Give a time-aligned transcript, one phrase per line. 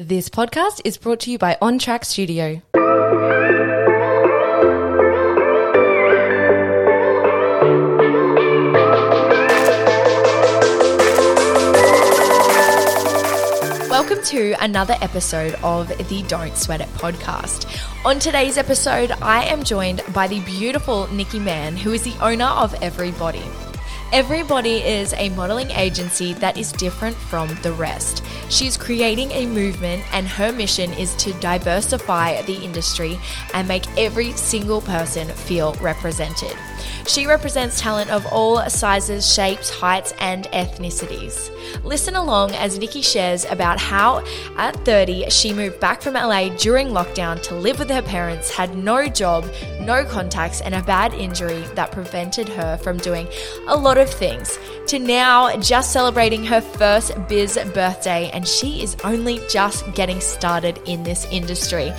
[0.00, 2.62] This podcast is brought to you by On Track Studio.
[13.90, 17.66] Welcome to another episode of the Don't Sweat It podcast.
[18.06, 22.44] On today's episode, I am joined by the beautiful Nikki Mann, who is the owner
[22.44, 23.42] of Everybody.
[24.12, 28.24] Everybody is a modeling agency that is different from the rest.
[28.50, 33.18] She's creating a movement, and her mission is to diversify the industry
[33.52, 36.56] and make every single person feel represented.
[37.08, 41.50] She represents talent of all sizes, shapes, heights, and ethnicities.
[41.82, 44.22] Listen along as Nikki shares about how,
[44.58, 48.76] at 30, she moved back from LA during lockdown to live with her parents, had
[48.76, 49.50] no job,
[49.80, 53.26] no contacts, and a bad injury that prevented her from doing
[53.68, 58.96] a lot of things, to now just celebrating her first biz birthday, and she is
[59.02, 61.90] only just getting started in this industry.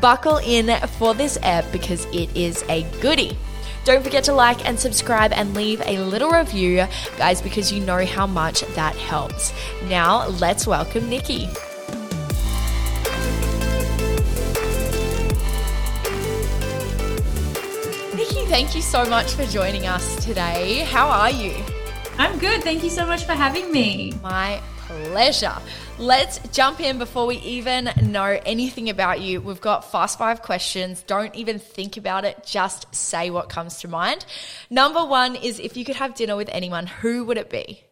[0.00, 3.36] Buckle in for this ep because it is a goodie.
[3.84, 6.86] Don't forget to like and subscribe and leave a little review,
[7.18, 9.52] guys, because you know how much that helps.
[9.88, 11.48] Now, let's welcome Nikki.
[18.16, 20.78] Nikki, thank you so much for joining us today.
[20.80, 21.54] How are you?
[22.16, 22.62] I'm good.
[22.62, 24.12] Thank you so much for having me.
[24.22, 24.62] My
[25.02, 25.54] pleasure.
[25.98, 29.40] Let's jump in before we even know anything about you.
[29.40, 31.02] We've got fast five questions.
[31.02, 32.44] Don't even think about it.
[32.44, 34.24] Just say what comes to mind.
[34.70, 37.82] Number one is if you could have dinner with anyone, who would it be?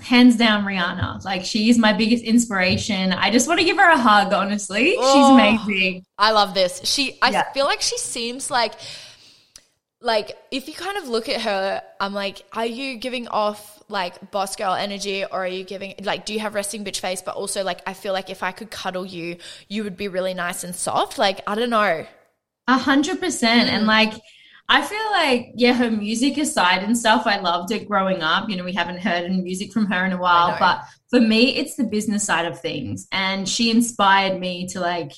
[0.00, 1.24] Hands down, Rihanna.
[1.24, 3.12] Like, she is my biggest inspiration.
[3.12, 4.94] I just want to give her a hug, honestly.
[4.98, 6.04] Oh, She's amazing.
[6.18, 6.80] I love this.
[6.84, 7.50] She, I Yeah.
[7.52, 8.74] feel like she seems like,
[10.00, 14.30] like if you kind of look at her, I'm like, are you giving off like
[14.30, 17.22] boss girl energy, or are you giving like, do you have resting bitch face?
[17.22, 19.36] But also, like, I feel like if I could cuddle you,
[19.68, 21.18] you would be really nice and soft.
[21.18, 22.06] Like, I don't know.
[22.68, 23.70] A hundred percent.
[23.70, 23.72] Mm.
[23.72, 24.12] And like,
[24.68, 28.50] I feel like, yeah, her music aside and stuff, I loved it growing up.
[28.50, 31.56] You know, we haven't heard any music from her in a while, but for me,
[31.56, 33.06] it's the business side of things.
[33.12, 35.12] And she inspired me to like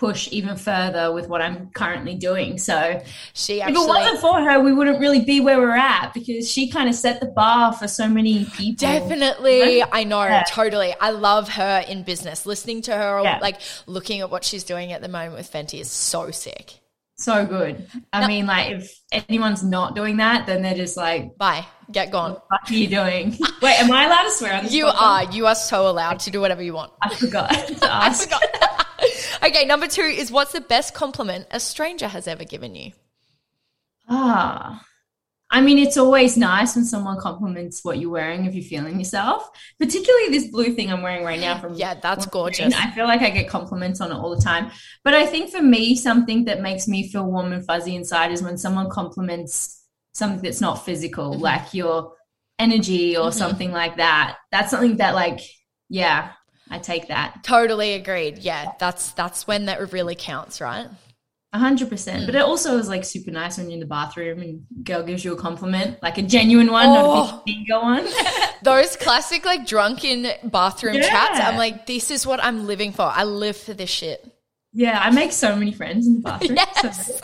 [0.00, 2.56] push even further with what I'm currently doing.
[2.56, 3.00] So,
[3.34, 6.70] She If it wasn't for her, we wouldn't really be where we're at because she
[6.70, 8.76] kind of set the bar for so many people.
[8.88, 9.82] Definitely.
[9.92, 10.44] I know, Yeah.
[10.48, 10.94] totally.
[10.98, 12.46] I love her in business.
[12.46, 13.38] Listening to her, or Yeah.
[13.42, 16.80] like looking at what she's doing at the moment with Fenty is so sick.
[17.18, 17.86] So good.
[18.14, 18.26] I No.
[18.28, 21.66] mean, like, if anyone's not doing that, then they're just like, Bye.
[21.92, 22.38] Get gone.
[22.48, 23.36] what are you doing?
[23.60, 25.02] Wait, am I allowed to swear on this You podcast?
[25.02, 25.32] are.
[25.32, 26.92] You are so allowed to do whatever you want.
[27.02, 28.42] I forgot to I forgot.
[29.42, 32.92] okay, number two is what's the best compliment a stranger has ever given you?
[34.08, 34.84] Ah.
[35.52, 39.50] I mean, it's always nice when someone compliments what you're wearing if you're feeling yourself,
[39.80, 42.72] particularly this blue thing I'm wearing right now from Yeah, that's gorgeous.
[42.72, 44.70] I feel like I get compliments on it all the time.
[45.02, 48.42] But I think for me, something that makes me feel warm and fuzzy inside is
[48.44, 49.84] when someone compliments
[50.14, 51.40] something that's not physical, Mhm.
[51.40, 52.12] like your
[52.60, 53.34] energy or Mhm.
[53.34, 54.36] something like that.
[54.52, 55.40] That's something that, like,
[55.88, 56.30] yeah,
[56.70, 57.42] I take that.
[57.42, 58.38] Totally agreed.
[58.38, 60.86] Yeah, that's that's when that really counts, right?
[61.52, 62.26] A hundred percent.
[62.26, 65.24] But it also is like super nice when you're in the bathroom and girl gives
[65.24, 67.42] you a compliment, like a genuine one, not a Oh.
[67.44, 68.06] big ego one.
[68.62, 71.08] Those classic like drunken bathroom Yeah.
[71.08, 71.40] chats.
[71.40, 73.02] I'm like, this is what I'm living for.
[73.02, 74.24] I live for this shit.
[74.72, 76.56] yeah, I make so many friends in the bathroom.
[76.70, 77.20] Yes,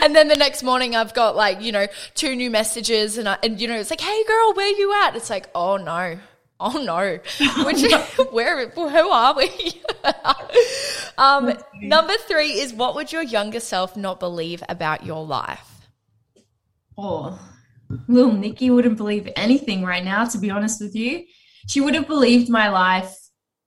[0.00, 3.36] and then the next morning, I've got like you know two new messages, and I,
[3.42, 5.16] and you know it's like, hey girl, where you at?
[5.16, 6.18] It's like, oh no,
[6.60, 7.18] oh no,
[7.64, 7.84] which
[8.32, 9.82] where who are we?
[11.18, 15.88] um, number three is what would your younger self not believe about your life?
[16.96, 17.38] Oh,
[18.08, 21.24] little Nikki wouldn't believe anything right now, to be honest with you.
[21.66, 23.16] She would have believed my life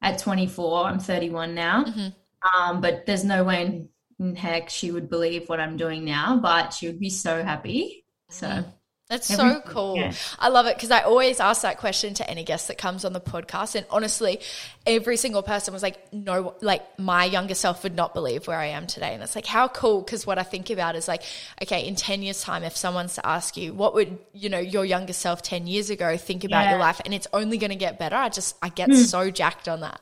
[0.02, 0.86] at 24.
[0.86, 1.84] I'm 31 now.
[1.84, 2.14] Mhm.
[2.56, 6.38] Um, but there's no way in, in heck she would believe what I'm doing now,
[6.38, 8.06] but she would be so happy.
[8.30, 8.64] So,
[9.09, 9.95] That's so cool.
[9.95, 10.12] yeah.
[10.38, 13.13] I love it because I always ask that question to any guest that comes on
[13.13, 13.75] the podcast.
[13.75, 14.41] And honestly,
[14.85, 18.65] every single person was like, no, like my younger self would not believe where I
[18.65, 19.13] am today.
[19.13, 20.01] And it's like, how cool.
[20.01, 21.24] Because what I think about is like,
[21.63, 24.83] okay, in 10 years' time, if someone's to ask you, what would, you know, your
[24.83, 27.00] younger self 10 years ago think about your life?
[27.06, 28.18] And it's only going to get better.
[28.18, 28.95] I just, I get Hmm.
[28.95, 30.01] so jacked on that.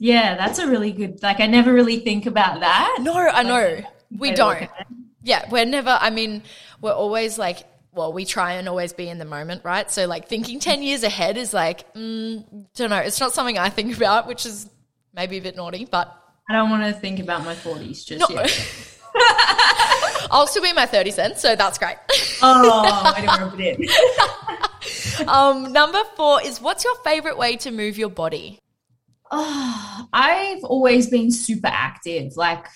[0.00, 2.98] yeah, that's a really good, like, I never really think about that.
[3.02, 3.74] No, I know.
[3.76, 3.86] Like,
[4.18, 4.68] we don't.
[5.22, 6.42] Yeah, we're never, I mean,
[6.80, 7.58] we're always like,
[7.92, 9.90] well, we try and always be in the moment, right?
[9.90, 12.44] So, like, thinking 10 years ahead is like, mm,
[12.74, 12.96] don't know.
[12.96, 14.68] It's not something I think about, which is
[15.14, 16.16] maybe a bit naughty, but
[16.48, 18.34] I don't want to think about my 40s just no.
[18.34, 18.98] yet.
[20.30, 21.96] I'll still be in my 30s then, so that's great.
[22.40, 23.78] Oh, way to rub it
[25.20, 25.28] in.
[25.28, 28.58] um, number four is what's your favorite way to move your body?
[29.30, 32.66] Oh, I've always been super active, like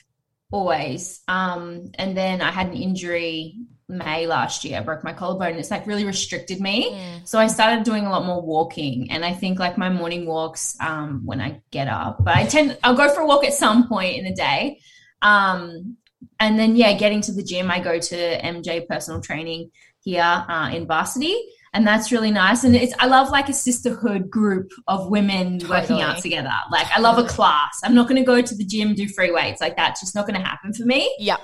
[0.52, 1.22] always.
[1.26, 3.56] Um, and then I had an injury
[3.88, 4.78] May last year.
[4.78, 5.54] I broke my collarbone.
[5.54, 6.90] It's like really restricted me.
[6.90, 7.28] Mm.
[7.28, 9.10] So I started doing a lot more walking.
[9.12, 12.76] And I think like my morning walks um, when I get up, but I tend,
[12.82, 14.80] I'll go for a walk at some point in the day.
[15.22, 15.96] Um,
[16.40, 20.70] and then, yeah, getting to the gym, I go to MJ personal training here uh,
[20.74, 21.36] in Varsity.
[21.72, 22.64] And that's really nice.
[22.64, 26.50] And it's, I love like a sisterhood group of women working out together.
[26.72, 27.80] Like, I love a class.
[27.84, 29.60] I'm not going to go to the gym, do free weights.
[29.60, 31.36] Like, that's just not going to happen for me Yeah.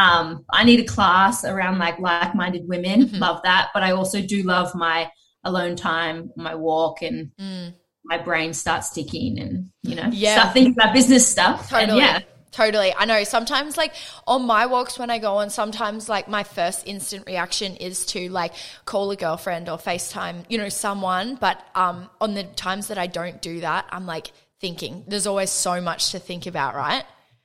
[0.00, 3.18] Um i need a class around like like-minded women Mhm.
[3.26, 5.10] love that but i also do love my
[5.44, 7.74] alone time my walk and Mm.
[8.04, 9.52] my brain starts ticking and
[9.82, 10.34] you know Yeah.
[10.38, 12.00] start thinking about business stuff and Totally.
[12.00, 12.20] yeah
[12.52, 12.92] Totally.
[12.98, 13.92] I know sometimes like
[14.26, 18.28] on my walks when I go on, sometimes like my first instant reaction is to
[18.28, 18.52] like
[18.86, 21.36] call a girlfriend or FaceTime, you know, someone.
[21.40, 25.04] But um on the times that I don't do that, I'm like thinking.
[25.06, 27.04] There's always so much to think about, right?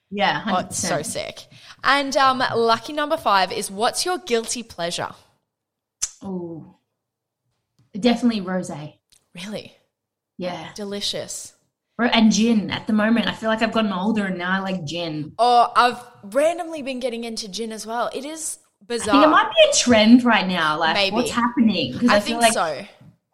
[0.10, 0.54] yeah 100%.
[0.54, 1.38] Oh, it's so sick.
[1.86, 5.12] And um lucky number five is what's your guilty pleasure?
[6.22, 6.78] Oh,
[8.00, 8.72] definitely rose
[9.34, 9.74] Really?
[10.38, 11.54] yeah Delicious.
[11.98, 14.84] And gin at the moment i feel like i've gotten older and now i like
[14.84, 16.02] gin Oh, I've
[16.36, 18.10] randomly been getting into gin as well.
[18.14, 19.16] It is bizarre.
[19.16, 21.16] i think it might be a trend right now like Maybe.
[21.16, 22.86] what's happening because I I, feel think like so.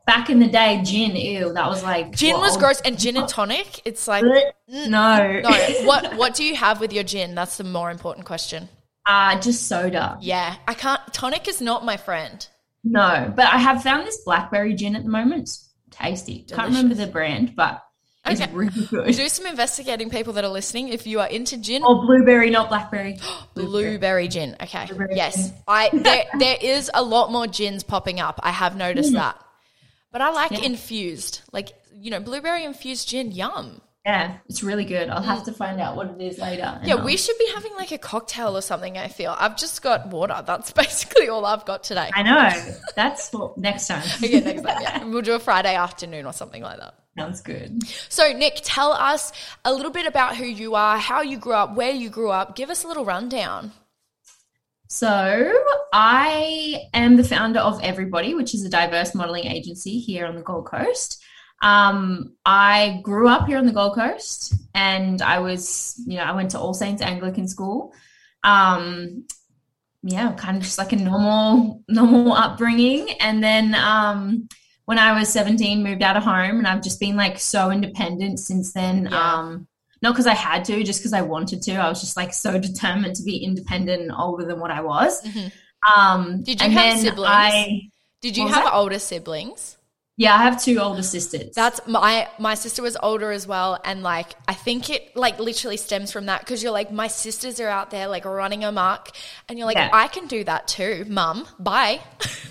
[0.06, 3.18] Back in the day gin ew that was like Gin what, was gross, and gin
[3.18, 3.82] and tonic.
[3.86, 4.42] It's like no
[4.90, 5.42] no.
[5.86, 7.36] What what do you have with your gin?
[7.36, 8.70] That's the more important question.
[9.06, 11.02] uh just soda Yeah, I can't.
[11.14, 12.46] Tonic is not my friend.
[12.84, 15.44] No, but I have found this blackberry gin at the moment.
[15.44, 16.46] It's tasty.
[16.50, 17.84] Can't remember the brand, but
[18.26, 18.52] it's Okay.
[18.54, 19.16] really good.
[19.16, 20.90] Do some investigating, people that are listening.
[20.90, 23.20] If you are into gin, Or blueberry, not blackberry.
[23.56, 24.56] blueberry gin.
[24.62, 25.58] Okay, Blueberry yes, gin.
[25.68, 28.40] I there there is a lot more gins popping up.
[28.44, 29.40] I have noticed that,
[30.12, 30.60] but I like Yeah.
[30.60, 33.32] infused, like you know, blueberry infused gin.
[33.32, 33.82] Yum.
[34.06, 35.10] Yeah, it's really good.
[35.10, 35.46] I'll have mm.
[35.46, 36.80] to find out what it is later.
[36.84, 38.98] Yeah, I'll- we um, should be having like a cocktail or something.
[38.98, 40.44] I feel I've just got water.
[40.46, 42.10] That's basically all I've got today.
[42.16, 42.74] I know.
[42.96, 44.02] That's for next time.
[44.24, 45.04] Okay, next time, yeah.
[45.04, 46.96] We'll do a Friday afternoon or something like that.
[47.18, 47.84] Sounds good.
[48.10, 49.34] So, Nick, tell us
[49.66, 52.56] a little bit about who you are, how you grew up, where you grew up.
[52.56, 53.74] Give us a little rundown.
[54.94, 55.54] So,
[55.94, 60.42] I am the founder of Everybody, which is a diverse modeling agency here on the
[60.42, 61.24] Gold Coast.
[61.62, 66.34] Um, I grew up here on the Gold Coast and I was, you know, I
[66.34, 67.94] went to All Saints Anglican School.
[68.44, 69.28] Um,
[70.04, 73.12] yeah, kind of just like a normal, normal upbringing.
[73.22, 74.50] And then um,
[74.84, 78.40] when I was 17, moved out of home and I've just been like so independent
[78.40, 79.08] since then.
[79.10, 79.36] Yeah.
[79.36, 79.68] Um,
[80.02, 81.74] not because I had to, just because I wanted to.
[81.76, 85.22] I was just like so determined to be independent and older than what I was.
[85.24, 85.52] Mhm.
[85.96, 87.30] Um, Did you have siblings?
[87.30, 87.82] I,
[88.22, 88.74] Did you have that?
[88.74, 89.78] older siblings?
[90.18, 91.56] yeah, I have two older sisters.
[91.56, 95.78] That's my my sister was older as well, and like I think it like literally
[95.78, 99.10] stems from that because you're like my sisters are out there like running amok,
[99.50, 99.90] and you're like Yeah.
[99.92, 101.48] I can do that too, mum.
[101.60, 102.02] Bye.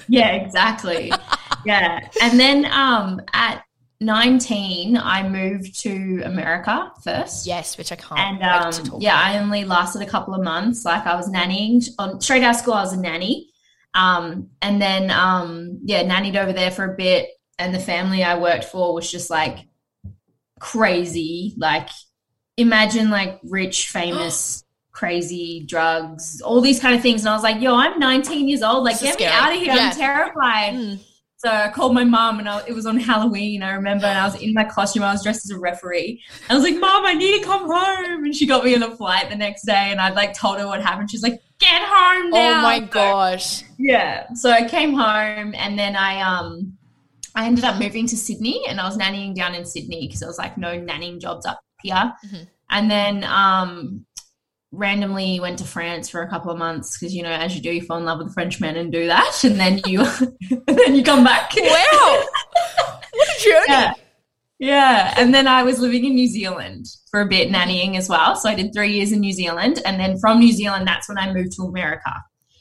[0.09, 1.13] yeah, exactly.
[1.65, 3.63] yeah, and then um, at
[4.01, 7.47] 19, I moved to America first.
[7.47, 10.85] yes, which I can't And um, yeah, I only lasted a couple of months.
[10.85, 12.75] Like I was nannying on straight out of school.
[12.75, 13.51] I was a nanny,
[13.93, 17.29] um, and then um, yeah, nannied over there for a bit.
[17.59, 19.59] And the family I worked for was just like
[20.61, 21.55] crazy.
[21.59, 21.91] Like
[22.57, 27.21] imagine like rich, famous, crazy drugs, all these kind of things.
[27.21, 28.85] And I was like, yo, I'm 19 years old.
[28.85, 29.75] Like, This get me out of here.
[29.75, 29.91] Yeah.
[29.93, 30.73] I'm terrified.
[30.75, 31.05] Mm.
[31.43, 33.63] So I called my mom, and I, it was on Halloween.
[33.63, 35.03] I remember, and I was in my costume.
[35.03, 36.23] I was dressed as a referee.
[36.51, 38.95] I was like, "Mom, I need to come home." And she got me on a
[38.95, 41.11] flight the next day, and I like told her what happened.
[41.11, 43.63] She's like, "Get home now!" Oh my So- gosh.
[43.79, 44.27] yeah.
[44.35, 46.77] So I came home, and then I um,
[47.35, 50.27] I ended up moving to Sydney, and I was nannying down in Sydney because I
[50.27, 52.13] was like no nannying jobs up here.
[52.23, 52.49] Mhm.
[52.69, 54.05] And then um,
[54.73, 57.73] randomly went to France for a couple of months because you know, as you do,
[57.73, 60.95] you fall in love with a Frenchman and do that, and then you and then
[60.95, 61.53] you come back.
[61.57, 62.23] Wow.
[63.13, 63.65] what a journey.
[63.69, 63.93] Yeah.
[64.63, 65.15] Yeah.
[65.17, 68.37] And then I was living in New Zealand for a bit, nannying as well.
[68.37, 69.81] So I did three years in New Zealand.
[69.87, 72.13] And then from New Zealand, that's when I moved to America.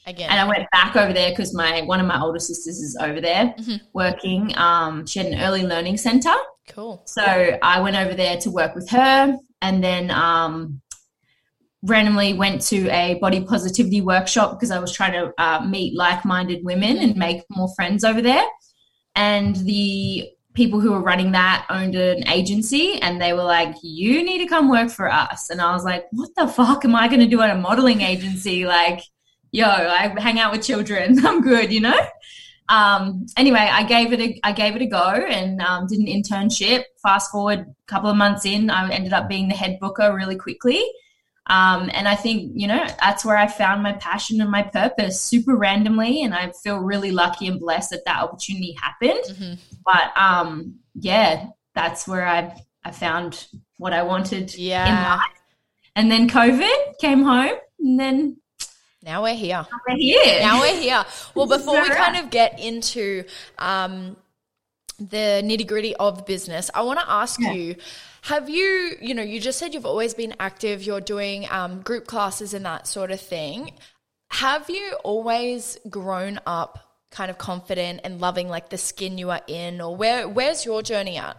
[0.06, 0.30] Again.
[0.30, 3.20] And I went back over there because my one of my older sisters is over
[3.20, 3.80] there Mhm.
[3.92, 4.56] working.
[4.56, 6.32] Um, she had an early learning center.
[6.70, 7.02] cool.
[7.04, 10.80] So I went over there to work with her and then um,
[11.82, 16.24] randomly went to a body positivity workshop because I was trying to uh, meet like
[16.24, 18.44] minded women and make more friends over there.
[19.14, 24.22] And the people who were running that owned an agency and they were like, You
[24.22, 25.50] need to come work for us.
[25.50, 28.02] And I was like, What the fuck am I going to do at a modeling
[28.02, 28.66] agency?
[28.66, 29.00] Like,
[29.52, 31.18] yo, I hang out with children.
[31.26, 31.98] I'm good, you know?
[32.70, 36.06] um, anyway, I gave it a I gave it a go and um, did an
[36.06, 36.84] internship.
[37.02, 40.36] Fast forward a couple of months in, I ended up being the head booker really
[40.36, 40.80] quickly.
[41.46, 45.20] Um, and I think, you know, that's where I found my passion and my purpose
[45.20, 46.22] super randomly.
[46.22, 49.24] And I feel really lucky and blessed that that opportunity happened.
[49.28, 49.54] Mm-hmm.
[49.84, 52.54] But um, yeah, that's where I,
[52.84, 54.86] I found what I wanted yeah.
[54.86, 55.40] in life.
[55.96, 58.36] And then COVID came home and then
[59.02, 59.66] now we're here.
[59.70, 60.40] Now we're here.
[60.40, 61.04] Now we're here.
[61.34, 63.24] Well, before we kind of get into
[63.58, 64.16] um,
[64.98, 67.52] the nitty gritty of business, I want to ask yeah.
[67.52, 67.76] you
[68.22, 72.06] have you, you know, you just said you've always been active, you're doing um, group
[72.06, 73.72] classes and that sort of thing.
[74.30, 76.78] Have you always grown up
[77.10, 80.82] kind of confident and loving like the skin you are in, or where where's your
[80.82, 81.36] journey at?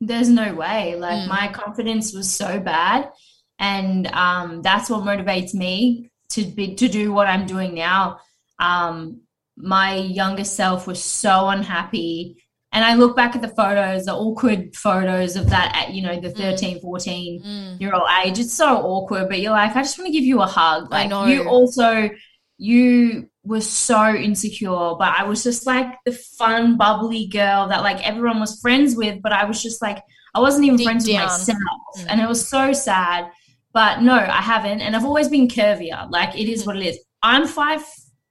[0.00, 0.96] There's no way.
[0.96, 1.28] Like mm.
[1.28, 3.10] my confidence was so bad.
[3.58, 8.18] And um, that's what motivates me to be to do what I'm doing now.
[8.58, 9.20] Um,
[9.56, 12.42] my younger self was so unhappy
[12.72, 16.18] and I look back at the photos, the awkward photos of that, at, you know,
[16.18, 16.36] the mm.
[16.36, 17.80] 13, 14 mm.
[17.80, 18.38] year old age.
[18.38, 20.90] It's so awkward, but you're like, I just want to give you a hug.
[20.90, 22.08] Like, you also,
[22.56, 28.06] you were so insecure, but I was just like the fun, bubbly girl that like
[28.06, 30.02] everyone was friends with, but I was just like,
[30.34, 31.24] I wasn't even Deep friends down.
[31.24, 31.58] with myself.
[31.98, 32.06] Mm.
[32.08, 33.30] And it was so sad.
[33.74, 34.80] But no, I haven't.
[34.80, 36.10] And I've always been curvier.
[36.10, 36.68] Like, it is mm.
[36.68, 36.98] what it is.
[37.22, 37.82] I'm five,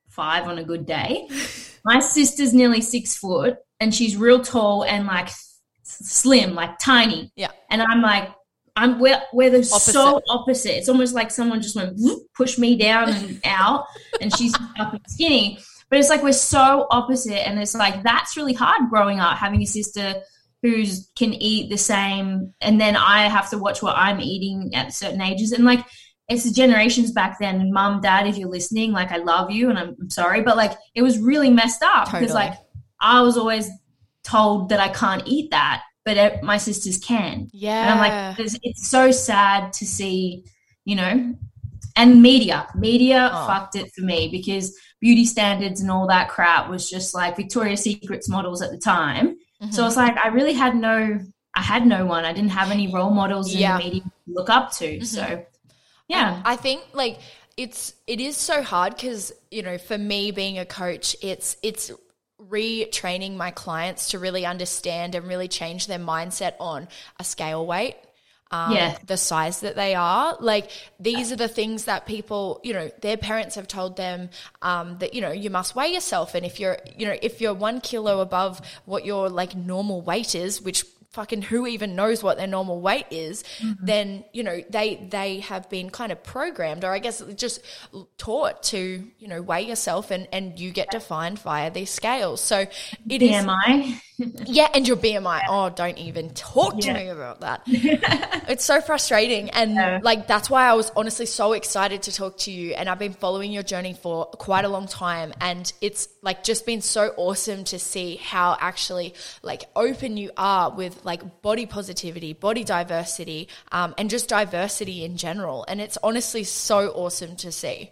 [0.09, 1.27] five on a good day.
[1.85, 5.29] My sister's nearly six foot and she's real tall and like
[5.83, 7.33] slim, like tiny.
[7.35, 7.51] Yeah.
[7.69, 8.29] And I'm like,
[8.77, 9.91] I'm we're we're the opposite.
[9.91, 10.77] so opposite.
[10.77, 13.85] It's almost like someone just went whoop, push me down and out,
[14.21, 15.59] and she's up and skinny.
[15.89, 19.61] But it's like we're so opposite, and it's like that's really hard growing up having
[19.61, 20.21] a sister
[20.61, 24.93] who's can eat the same, and then I have to watch what I'm eating at
[24.93, 25.85] certain ages, and like
[26.29, 27.73] it's the generations back then.
[27.73, 30.77] Mom, dad, if you're listening, like I love you, and I'm, I'm sorry, but like
[30.95, 32.21] it was really messed up totally.
[32.21, 32.53] because like
[33.01, 33.69] I was always
[34.23, 37.49] told that I can't eat that, but my sisters can.
[37.51, 37.81] Yeah.
[37.81, 40.45] And I'm like, it's, it's so sad to see,
[40.85, 41.35] you know,
[41.95, 43.47] and media, media oh.
[43.47, 47.81] fucked it for me because beauty standards and all that crap was just like Victoria's
[47.81, 49.35] Secrets models at the time.
[49.61, 49.71] Mm-hmm.
[49.71, 51.19] So it's like, I really had no,
[51.53, 52.23] I had no one.
[52.23, 53.75] I didn't have any role models yeah.
[53.75, 54.85] in the media to look up to.
[54.85, 55.03] Mm-hmm.
[55.03, 55.45] So,
[56.07, 56.41] yeah.
[56.45, 57.19] I think like,
[57.57, 61.91] it's it is so hard because you know for me being a coach it's it's
[62.49, 66.87] retraining my clients to really understand and really change their mindset on
[67.19, 67.95] a scale weight.
[68.53, 68.97] Um, yeah.
[69.07, 70.35] the size that they are.
[70.41, 74.29] Like these are the things that people, you know, their parents have told them
[74.61, 77.53] um, that you know you must weigh yourself, and if you're, you know, if you're
[77.53, 82.37] one kilo above what your like normal weight is, which fucking who even knows what
[82.37, 83.85] their normal weight is mm-hmm.
[83.85, 87.61] then you know they they have been kind of programmed or i guess just
[88.17, 92.59] taught to you know weigh yourself and and you get defined via these scales so
[92.59, 93.89] it BMI.
[93.89, 94.01] is
[94.45, 95.41] yeah, and your BMI.
[95.49, 96.93] Oh, don't even talk to yeah.
[96.93, 97.61] me about that.
[97.67, 99.49] it's so frustrating.
[99.51, 99.99] And yeah.
[100.01, 102.73] like, that's why I was honestly so excited to talk to you.
[102.73, 105.33] And I've been following your journey for quite a long time.
[105.41, 110.71] And it's like just been so awesome to see how actually like open you are
[110.71, 115.65] with like body positivity, body diversity, um, and just diversity in general.
[115.67, 117.91] And it's honestly so awesome to see.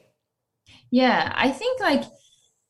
[0.91, 2.03] Yeah, I think like,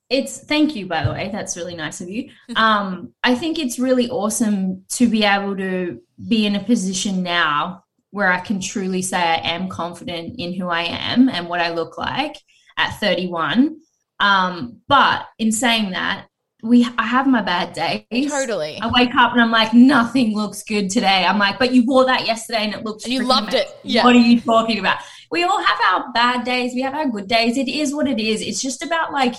[0.10, 1.30] it's thank you by the way.
[1.32, 2.30] That's really nice of you.
[2.56, 7.84] Um i think it's really awesome to be able to be in a position now
[8.12, 11.70] where i can truly say i am confident in who i am and what i
[11.72, 12.36] look like
[12.78, 13.78] at 31
[14.20, 16.25] um but in saying that
[16.63, 18.32] we i have my bad days.
[18.32, 18.80] Totally.
[18.82, 21.25] I wake up and i'm like nothing looks good today.
[21.25, 23.70] I'm like but you wore that yesterday and it looks and you loved amazing.
[23.70, 24.04] it yeah.
[24.04, 25.00] What are you talking about?
[25.32, 26.74] We all have our bad days.
[26.74, 27.58] We have our good days.
[27.58, 28.42] It is what it is.
[28.42, 29.36] It's just about like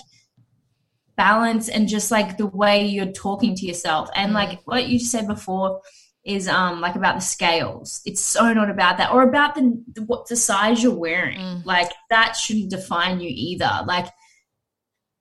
[1.21, 4.61] balance and just like the way you're talking to yourself and like mm.
[4.65, 5.83] what you said before
[6.25, 9.63] is um like about the scales it's so not about that or about the
[10.07, 11.67] what the size you're wearing mm.
[11.67, 14.07] like that shouldn't define you either like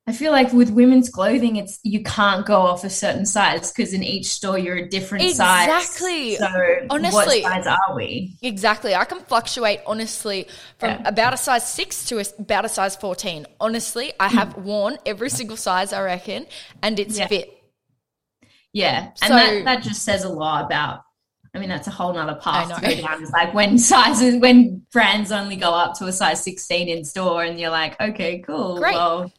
[0.10, 3.94] I feel like with women's clothing, it's you can't go off a certain size because
[3.94, 6.36] in each store you're a different exactly.
[6.36, 6.36] size.
[6.36, 6.36] Exactly.
[6.38, 8.36] So honestly, what size are we?
[8.42, 8.96] Exactly.
[8.96, 10.48] I can fluctuate honestly
[10.80, 11.08] from yeah.
[11.08, 13.46] about a size six to a, about a size fourteen.
[13.60, 14.64] Honestly, I have mm.
[14.64, 16.48] worn every single size I reckon,
[16.82, 17.28] and it's yeah.
[17.28, 17.62] fit.
[18.74, 21.04] Yeah, and so, that that just says a lot about
[21.54, 23.22] I mean, that's a whole nother path to go down.
[23.22, 27.44] It's like when sizes, when brands only go up to a size 16 in store,
[27.44, 28.78] and you're like, okay, cool.
[28.78, 28.94] Great.
[28.94, 29.32] Well,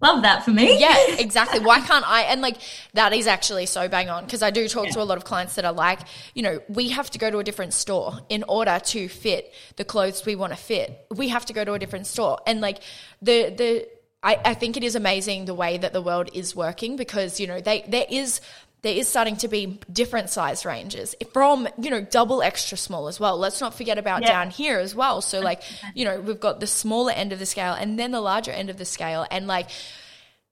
[0.00, 0.78] love that for me.
[0.78, 1.60] Yeah, exactly.
[1.60, 2.22] Why can't I?
[2.22, 2.56] And like
[2.94, 4.92] that is actually so bang on because I do talk yeah.
[4.92, 6.00] to a lot of clients that are like,
[6.34, 9.84] you know, we have to go to a different store in order to fit the
[9.84, 11.06] clothes we want to fit.
[11.14, 12.82] We have to go to a different store, and like
[13.22, 13.88] the the
[14.24, 17.46] I, I think it is amazing the way that the world is working because you
[17.46, 18.40] know they there is
[18.84, 23.18] there is starting to be different size ranges from you know double extra small as
[23.18, 24.28] well let's not forget about Yeah.
[24.28, 25.62] down here as well so like
[25.94, 28.70] you know we've got the smaller end of the scale and then the larger end
[28.70, 29.68] of the scale and like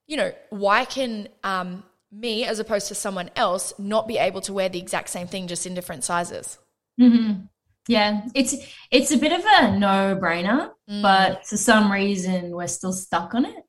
[0.09, 4.53] you know why can um me as opposed to someone else not be able to
[4.53, 6.59] wear the exact same thing just in different sizes
[7.01, 7.49] Mhm.
[7.89, 8.55] Yeah, it's
[8.93, 11.03] it's a bit of a no-brainer, Mm.
[11.03, 13.65] but for some reason we're still stuck on it.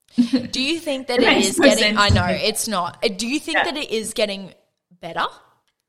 [0.51, 3.39] Do you think that It it is getting i know it's not Uh, do you
[3.39, 3.63] think Yeah.
[3.65, 4.53] that it is getting
[5.01, 5.25] better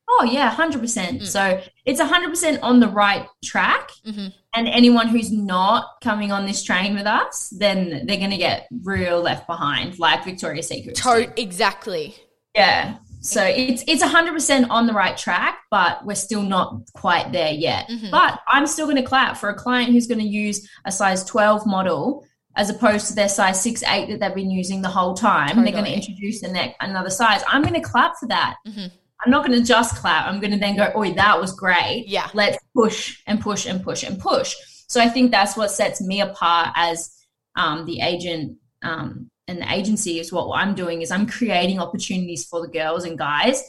[0.06, 1.22] Oh yeah, hundred percent.
[1.22, 1.26] Mm.
[1.26, 3.90] So it's hundred percent on the right track.
[4.06, 4.34] Mhm.
[4.54, 9.22] And anyone who's not coming on this train with us, then they're gonna get real
[9.22, 10.94] left behind, like Victoria's Secret.
[10.96, 12.14] to- exactly
[12.54, 12.98] Yeah.
[13.22, 17.52] So it's it's hundred percent on the right track, but we're still not quite there
[17.52, 17.88] yet.
[17.88, 18.10] Mhm.
[18.10, 21.24] But I'm still going to clap for a client who's going to use a size
[21.24, 25.14] 12 model as opposed to their size six eight that they've been using the whole
[25.14, 25.62] time.
[25.64, 27.42] They're going to introduce the neck another size.
[27.48, 28.56] I'm going to clap for that.
[28.66, 28.90] Mhm.
[29.24, 30.26] I'm not going to just clap.
[30.26, 33.82] I'm going to then go, "Oh, that was great." yeah Let's push and push and
[33.82, 34.54] push and push.
[34.88, 37.10] So I think that's what sets me apart as
[37.56, 42.44] um, the agent um, and the agency is what I'm doing is I'm creating opportunities
[42.44, 43.62] for the girls and guys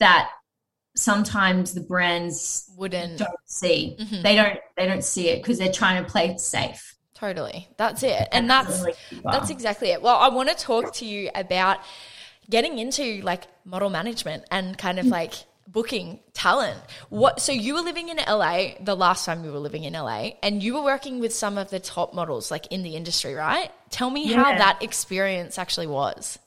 [0.00, 0.28] that
[0.96, 3.96] sometimes the brands wouldn't don't see.
[4.00, 4.22] Mhm.
[4.22, 6.95] They don't they don't see it because they're trying to play it safe.
[7.16, 8.84] Totally that's it and that's.
[9.22, 10.02] That's exactly it.
[10.02, 11.78] Well, I want to talk to you about
[12.48, 15.10] getting into like model management and kind of mm.
[15.10, 15.34] like
[15.66, 16.78] booking talent.
[17.08, 20.30] What so you were living in LA the last time you were living in LA
[20.42, 23.70] and you were working with some of the top models like in the industry, right?
[23.90, 26.38] Tell me how that experience actually was.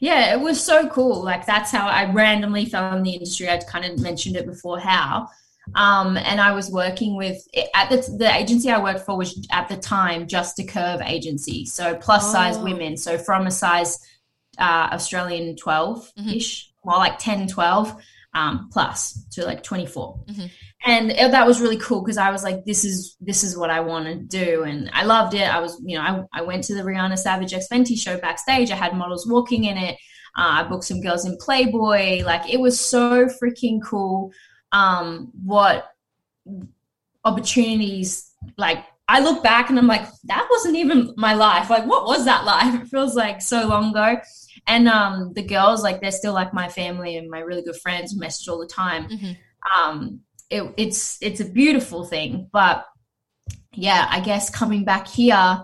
[0.00, 1.22] Yeah, it was so cool.
[1.22, 3.48] Like that's how I randomly fell in the industry.
[3.48, 5.28] I'd kind of mentioned it before how.
[5.74, 7.38] Um, and I was working with
[7.74, 11.64] at the the agency I worked for was at the time just a curve agency,
[11.66, 12.64] so plus size Oh.
[12.64, 12.96] women.
[12.96, 13.98] So from a size
[14.58, 17.94] uh, Australian 12 ish, more like 10, 12
[18.34, 20.20] um, plus to like 24.
[20.28, 20.50] Mhm.
[20.86, 23.70] And it- that was really cool because I was like, this is this is what
[23.70, 25.42] I want to do, and I loved it.
[25.52, 26.02] I was, you know,
[26.32, 28.70] I, I went to the Rihanna Savage X Fenty show backstage.
[28.70, 29.94] I had models walking in it.
[30.36, 32.22] Uh, I booked some girls in Playboy.
[32.24, 34.30] Like it was so freaking cool.
[34.74, 35.90] Um, what
[37.24, 41.68] opportunities like I look back and I'm like, that wasn't even my life.
[41.68, 42.74] Like, what was that life?
[42.82, 44.16] It feels like so long ago.
[44.66, 48.16] And um, the girls, like, they're still like my family and my really good friends.
[48.16, 49.06] Message all the time.
[49.08, 49.36] Mhm.
[49.76, 52.86] Um, it, it's it's a beautiful thing, but
[53.74, 55.60] yeah, I guess coming back here,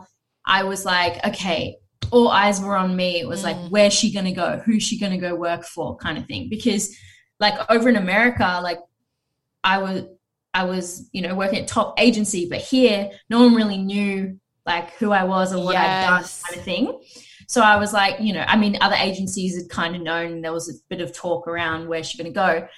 [0.46, 1.77] I was like, okay,
[2.11, 3.20] all eyes were on me.
[3.20, 3.70] It was like, Mm.
[3.70, 4.61] where's she gonna go?
[4.66, 5.96] Who's she gonna go work for?
[5.96, 6.49] Kind of thing.
[6.51, 6.94] Because
[7.38, 8.81] like over in America, like
[9.62, 10.05] I was
[10.53, 14.92] I was, you know, working at top agency, but here no one really knew like
[14.94, 17.01] who I was or what I'd done kind of thing.
[17.46, 20.53] So I was like, you know, I mean, other agencies had kind of known there
[20.53, 22.68] was a bit of talk around where she going to go.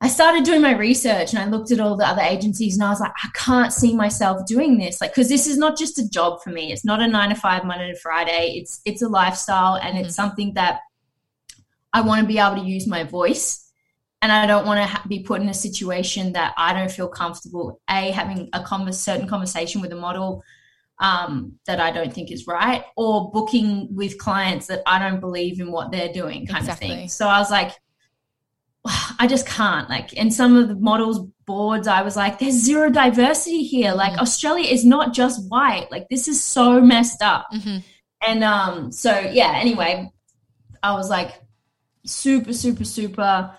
[0.00, 2.90] I started doing my research and I looked at all the other agencies and I
[2.90, 5.00] was like, I can't see myself doing this.
[5.00, 6.72] Like, because this is not just a job for me.
[6.72, 8.56] It's not a nine to five, Monday to Friday.
[8.58, 10.16] It's it's a lifestyle and it's mm.
[10.16, 10.80] something that
[11.94, 13.63] I want to be able to use my voice.
[14.24, 17.08] And I don't want to ha- be put in a situation that I don't feel
[17.08, 17.78] comfortable.
[17.90, 20.42] A having a convers- certain conversation with a model
[20.98, 25.60] um, that I don't think is right, or booking with clients that I don't believe
[25.60, 27.08] in what they're doing, kind of thing.
[27.08, 27.72] So I was like,
[29.18, 29.90] I just can't.
[29.90, 33.92] Like, and some of the models boards, I was like, there's zero diversity here.
[33.92, 34.20] Like, Mhm.
[34.22, 35.88] Australia is not just white.
[35.90, 37.46] Like, this is so messed up.
[37.52, 37.82] Mhm.
[38.26, 39.52] And um, so yeah.
[39.56, 40.10] Anyway,
[40.82, 41.32] I was like,
[42.06, 43.50] super, super, super,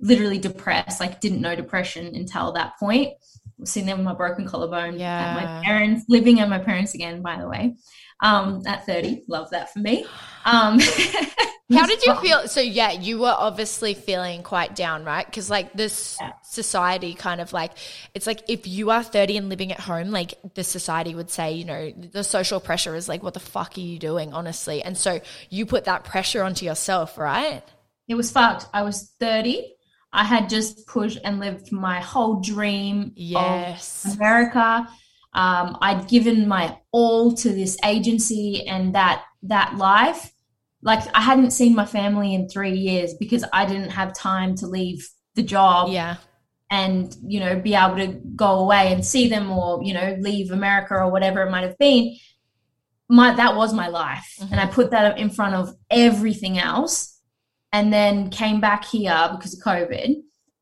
[0.00, 1.00] literally depressed.
[1.00, 3.14] Like, didn't know depression until that point.
[3.58, 5.32] Was sitting there with my broken collarbone Yeah.
[5.34, 7.76] my parents, living at my parents again, by the way.
[8.22, 10.04] Um, at 30, love that for me.
[10.44, 10.78] Um,
[11.72, 12.46] How did you feel?
[12.46, 15.26] So yeah, you were obviously feeling quite down, right?
[15.26, 16.32] Because like this Yeah.
[16.44, 17.72] society kind of like
[18.14, 21.52] it's like if you are 30 and living at home, like the society would say,
[21.52, 24.80] you know, the social pressure is like, what the fuck are you doing, honestly?
[24.82, 27.62] And so you put that pressure onto yourself, right?
[28.06, 28.66] It was fucked.
[28.72, 29.74] I was 30.
[30.16, 34.04] I had just pushed and lived my whole dream Yes.
[34.06, 34.88] of America.
[35.34, 40.32] Um, I'd given my all to this agency and that that life.
[40.82, 44.66] Like I hadn't seen my family in three years because I didn't have time to
[44.66, 46.16] leave the job Yeah.
[46.70, 50.50] and you know be able to go away and see them or you know leave
[50.50, 52.16] America or whatever it might have been.
[53.08, 57.15] My that was my life, and I put that in front of everything else,
[57.76, 60.08] and then came back here because of COVID,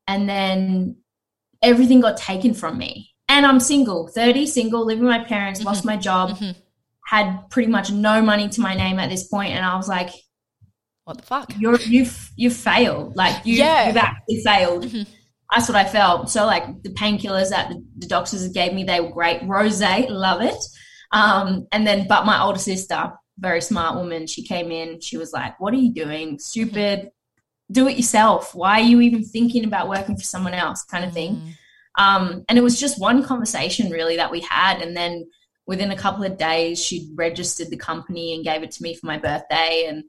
[0.07, 0.97] and then
[1.61, 3.09] everything got taken from me.
[3.29, 6.55] And I'm single, 30, single, living with my parents, lost my job, Mhm.
[7.07, 10.09] had pretty much no money to my name at this point, and I was like,
[11.05, 11.53] what the fuck?
[11.57, 13.15] You're you've you've failed.
[13.15, 13.87] Like you, Yeah.
[13.87, 14.83] you've actually failed.
[14.85, 15.05] Mhm.
[15.51, 16.29] That's what I felt.
[16.31, 19.39] So like the painkillers that the, the doctors gave me, they were great.
[19.43, 20.61] Rose, love it.
[21.11, 23.01] Um, and then but my older sister,
[23.37, 26.39] very smart woman, she came in, she was like, What are you doing?
[26.39, 27.11] Stupid.
[27.71, 28.53] Do it yourself.
[28.53, 30.83] Why are you even thinking about working for someone else?
[30.83, 31.35] kind of thing.
[31.35, 31.51] Mm.
[31.97, 34.81] Um, and it was just one conversation really that we had.
[34.81, 35.25] And then
[35.65, 39.07] within a couple of days, she'd registered the company and gave it to me for
[39.07, 39.85] my birthday.
[39.87, 40.03] And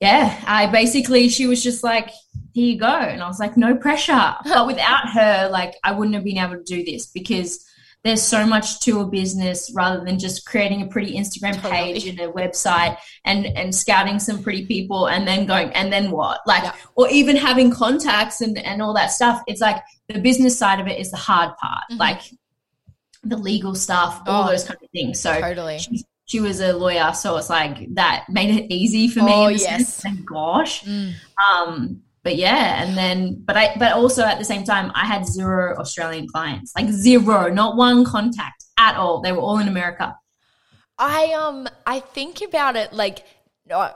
[0.00, 2.10] yeah, I basically, she was just like,
[2.52, 2.86] here you go.
[2.86, 4.34] And I was like, no pressure.
[4.44, 7.64] But without her, like, I wouldn't have been able to do this because
[8.02, 11.72] there's so much to a business rather than just creating a pretty Instagram Totally.
[11.72, 16.10] page and a website and and scouting some pretty people and then going and then
[16.10, 16.72] what like Yeah.
[16.94, 20.86] or even having contacts and and all that stuff it's like the business side of
[20.86, 21.98] it is the hard part Mhm.
[21.98, 22.22] like
[23.22, 24.46] the legal stuff all Oh.
[24.50, 25.78] those kind of things so Totally.
[25.78, 29.48] she, she was a lawyer so it's like that made it easy for me Oh,
[29.48, 30.00] yes.
[30.00, 31.12] thank gosh Mm.
[31.38, 35.26] um but yeah and then but i but also at the same time i had
[35.26, 39.20] zero australian clients like zero not one contact at all.
[39.20, 40.16] They were all in america.
[40.98, 43.24] I um I think about it like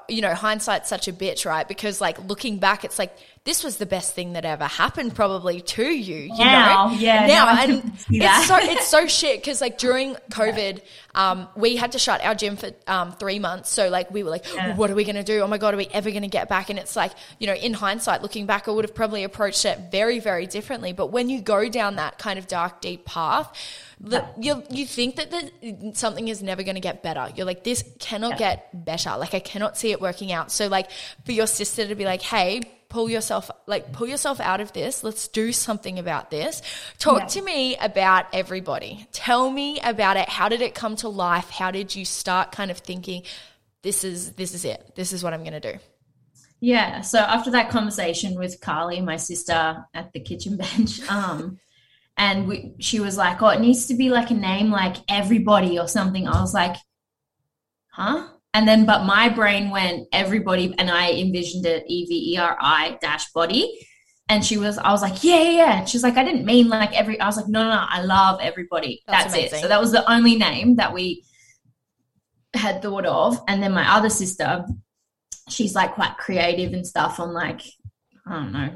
[0.08, 1.66] you know hindsight's such a bitch right?
[1.66, 5.60] Because like looking back it's like this was the best thing that ever happened probably
[5.60, 9.60] to you you Now, know yeah, now now and it's so it's so shit because
[9.60, 10.80] like during covid
[11.14, 13.70] um we had to shut our gym for um three months.
[13.70, 14.74] So like we were like Yeah.
[14.76, 15.40] what are we gonna do?
[15.40, 16.70] Oh my god are we ever gonna get back?
[16.70, 19.78] And it's like you know in hindsight looking back i would have probably approached it
[19.90, 20.92] very very differently.
[20.92, 23.52] But when you go down that kind of dark deep path
[24.04, 27.28] the, you you think that the, something is never going to get better.
[27.34, 28.38] You're like, this cannot Yeah.
[28.56, 29.16] get better.
[29.16, 30.52] Like, I cannot see it working out.
[30.52, 30.90] So, like,
[31.24, 35.02] for your sister to be like, hey, pull yourself, like, pull yourself out of this.
[35.02, 36.62] Let's do something about this.
[36.98, 37.26] Talk Yeah.
[37.26, 39.06] to me about everybody.
[39.12, 40.28] Tell me about it.
[40.28, 41.50] How did it come to life?
[41.50, 43.22] How did you start kind of thinking,
[43.82, 44.92] this is this is it.
[44.94, 45.78] This is what I'm going to do.
[46.60, 47.02] Yeah.
[47.02, 51.58] So after that conversation with Carly, my sister, at the kitchen bench, um,
[52.16, 55.79] and we, she was like, "Oh, it needs to be like a name like everybody
[55.79, 56.77] or something." I was like,
[57.88, 62.38] "Huh?" And then, but my brain went everybody, and I envisioned it E V E
[62.38, 63.88] R I dash body.
[64.29, 65.79] And she was, I was like, yeah, yeah, yeah.
[65.81, 67.20] And she's like, I didn't mean like every.
[67.20, 69.03] I was like, no, no, no I love everybody.
[69.07, 69.61] That's That's, it.
[69.61, 71.24] So that was the only name that we
[72.55, 73.38] had thought of.
[73.48, 74.64] And then my other sister,
[75.50, 77.61] she's like quite creative and stuff on like
[78.27, 78.70] I don't know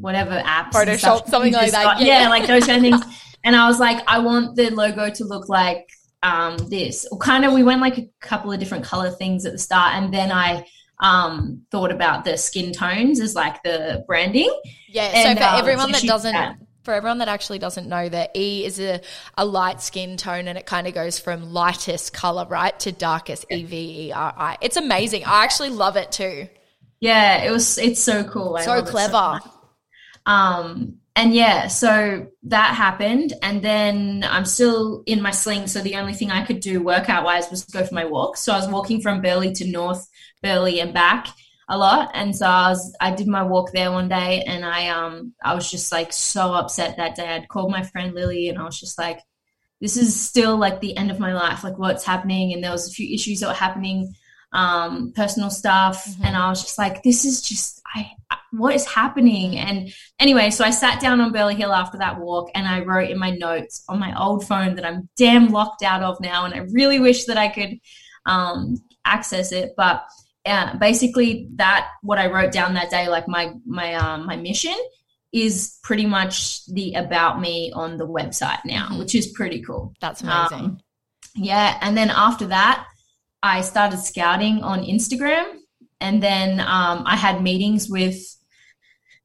[0.00, 1.82] whatever apps, Photoshop, something like that.
[1.84, 2.22] got- Yeah.
[2.22, 3.16] yeah, like those kind of things.
[3.44, 5.88] And I was like, I want the logo to look like
[6.20, 7.06] um, this.
[7.12, 9.94] Or kind of, we went like a couple of different color things at the start,
[9.94, 10.66] and then I
[10.98, 14.52] um, thought about the skin tones as like the branding.
[14.88, 15.12] Yeah.
[15.14, 16.54] And, so for um, everyone so that doesn't, yeah.
[16.82, 19.00] for everyone that actually doesn't know, that E is a,
[19.38, 23.46] a light skin tone, and it kind of goes from lightest color right to darkest
[23.52, 24.58] E V E R I.
[24.60, 25.24] It's amazing.
[25.24, 26.48] I actually love it too.
[26.98, 27.78] Yeah, it was.
[27.78, 28.56] It's so cool.
[28.56, 29.40] I So love it clever.
[30.26, 35.66] Um, and yeah, so that happened, and then I'm still in my sling.
[35.66, 38.36] So the only thing I could do workout wise was go for my walk.
[38.36, 40.06] So I was walking from Burleigh to North
[40.42, 41.28] Burleigh and back
[41.68, 44.88] a lot, and so I was I did my walk there one day, and I
[44.88, 47.28] um I was just like so upset that day.
[47.28, 49.20] I'd called my friend Lily, and I was just like,
[49.80, 51.64] this is still like the end of my life.
[51.64, 52.52] Like what's happening?
[52.52, 54.14] And there was a few issues that were happening
[54.52, 56.24] um, personal stuff, Mhm.
[56.26, 58.10] and I was just like, "This is just I,
[58.52, 62.50] what is happening?" And anyway, so I sat down on Burleigh Hill after that walk,
[62.54, 66.02] and I wrote in my notes on my old phone that I'm damn locked out
[66.02, 67.78] of now, and I really wish that I could
[68.26, 70.04] um, access it, but.
[70.44, 74.76] Yeah, basically that what I wrote down that day, like my my um, my mission,
[75.32, 79.00] is pretty much the about me on the website now, Mhm.
[79.00, 79.92] which is pretty cool.
[80.00, 80.58] That's amazing.
[80.60, 80.78] Um,
[81.34, 82.86] yeah, and then after that,
[83.42, 85.44] I started scouting on Instagram,
[86.00, 88.16] and then um, I had meetings with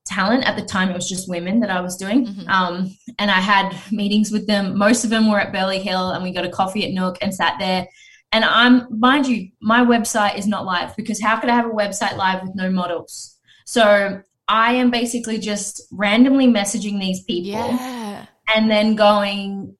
[0.05, 0.45] talent.
[0.45, 2.47] At the time, it was just women that I was doing, Mhm.
[2.47, 4.77] um, and I had meetings with them.
[4.77, 7.33] Most of them were at Burleigh Hill, and we got a coffee at Nook and
[7.33, 7.87] sat there.
[8.31, 11.69] And I'm, mind you, my website is not live because how could I have a
[11.69, 13.37] website live with no models?
[13.65, 18.25] So I am basically just randomly messaging these people yeah.
[18.53, 19.75] and then going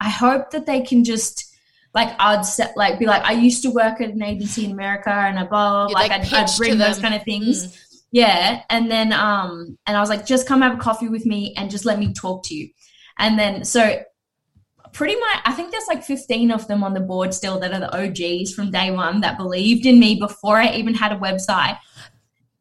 [0.00, 1.53] i hope that they can just
[1.94, 5.10] like i'd set like be like i used to work at an agency in america
[5.10, 7.66] and i blah, blah, like, like, I'd, I'd bring those kind of things.
[7.66, 7.80] Mm.
[8.10, 8.62] yeah.
[8.68, 11.70] And then um and i was like just come have a coffee with me and
[11.70, 12.68] just let me talk to you.
[13.18, 14.02] And then so
[14.92, 17.80] pretty much i think there's like 15 of them on the board still that are
[17.80, 21.78] the og's from day one that believed in me before i even had a website.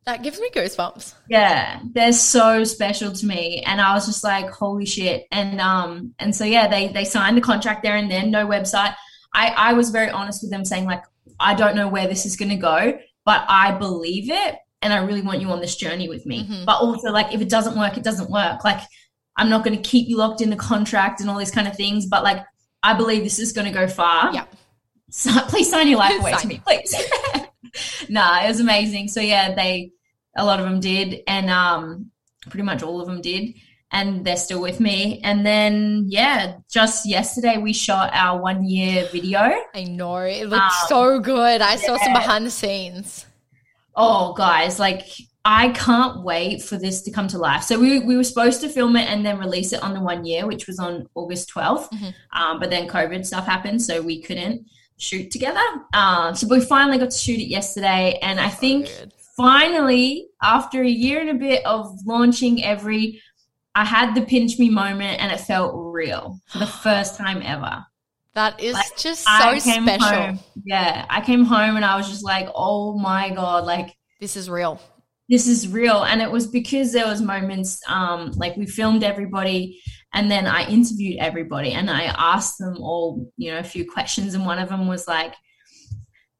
[0.05, 1.13] That gives me goosebumps.
[1.29, 1.79] yeah.
[1.93, 3.63] They're so special to me.
[3.65, 5.25] And i was just like holy shit.
[5.31, 8.95] And um and so yeah they they signed the contract there and then no website
[9.33, 11.03] I, I was very honest with them saying like,
[11.39, 14.55] I don't know where this is going to go, but I believe it.
[14.81, 16.45] And I really want you on this journey with me.
[16.45, 16.65] Mhm.
[16.65, 18.63] But also like, if it doesn't work, it doesn't work.
[18.63, 18.81] Like
[19.37, 21.75] I'm not going to keep you locked in the contract and all these kind of
[21.75, 22.05] things.
[22.05, 22.43] But like,
[22.83, 24.33] I believe this is going to go far.
[24.33, 24.45] Yeah.
[25.15, 26.95] So please sign your life away to me, please.
[28.09, 29.09] nah, it was amazing.
[29.09, 29.91] So yeah, they
[30.35, 32.09] a lot of them did, and um,
[32.49, 33.53] pretty much all of them did,
[33.93, 35.21] and they're still with me.
[35.23, 39.39] And then yeah, just yesterday we shot our one year video.
[39.73, 40.17] I know.
[40.17, 41.61] It looks Um, so good.
[41.61, 43.25] I saw some behind the scenes.
[43.95, 45.07] Oh, guys, like
[45.45, 47.63] I can't wait for this to come to life.
[47.63, 50.25] So we, we were supposed to film it and then release it on the one
[50.25, 51.89] year, which was on August 12th.
[51.91, 52.13] Mhm.
[52.31, 54.65] Um, but then COVID stuff happened, so we couldn't
[54.97, 55.59] shoot together.
[55.93, 58.17] Um, so we finally got to shoot it yesterday.
[58.21, 58.89] And I think
[59.35, 63.21] finally, after a year and a bit of launching every,
[63.75, 67.85] I had the pinch me moment and it felt real for the first time ever.
[68.35, 70.07] That is Like, just so special.
[70.07, 70.39] home.
[70.65, 74.49] Yeah, I came home and I was just like, oh my God, like, This is
[74.49, 74.79] real.
[75.29, 79.79] this is real and it was because there was moments um like we filmed everybody
[80.13, 84.33] and then i interviewed everybody and i asked them all you know a few questions
[84.33, 85.33] and one of them was like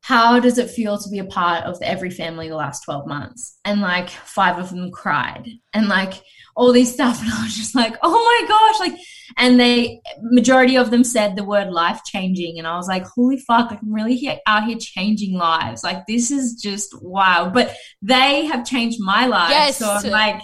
[0.02, 3.58] how does it feel to be a part of every family the last 12 months
[3.64, 6.14] and like five of them cried and like
[6.56, 9.00] all these stuff and i was just like oh my gosh like
[9.38, 13.38] and they majority of them said the word life changing and i was like holy
[13.38, 17.76] fuck like i'm really here, out here changing lives like this is just wow but
[18.02, 19.78] they have changed my life Yes.
[19.78, 20.42] so i'm like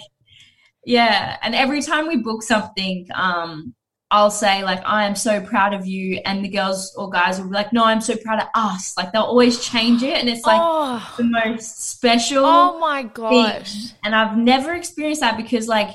[0.84, 3.74] yeah and every time we book something um
[4.10, 7.48] I'll say like I am so proud of you, and the girls or guys will
[7.48, 10.44] be like, "No, I'm so proud of us." Like they'll always change it, and it's
[10.44, 13.92] like oh, the most special oh my gosh.
[14.02, 15.90] and I've never experienced that because like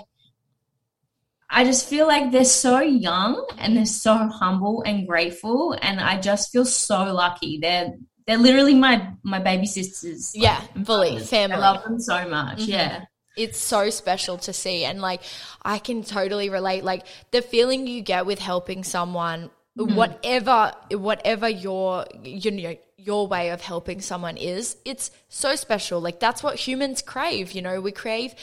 [1.50, 6.20] I just feel like they're so young and they're so humble and grateful and I
[6.20, 7.60] just feel so lucky.
[7.62, 7.94] They're
[8.28, 10.32] they're literally my my baby sisters.
[10.36, 11.56] Yeah, fully family.
[11.56, 12.60] I love them so much.
[12.60, 12.68] Mhm.
[12.68, 13.06] Yeah.
[13.38, 15.22] It's so special to see and like
[15.64, 16.84] i can totally relate.
[16.84, 19.94] Like the feeling you get with helping someone Mm-hmm.
[19.96, 26.00] whatever whatever your you know your way of helping someone is it's so special.
[26.00, 27.82] Like that's what humans crave you know?
[27.82, 28.34] We crave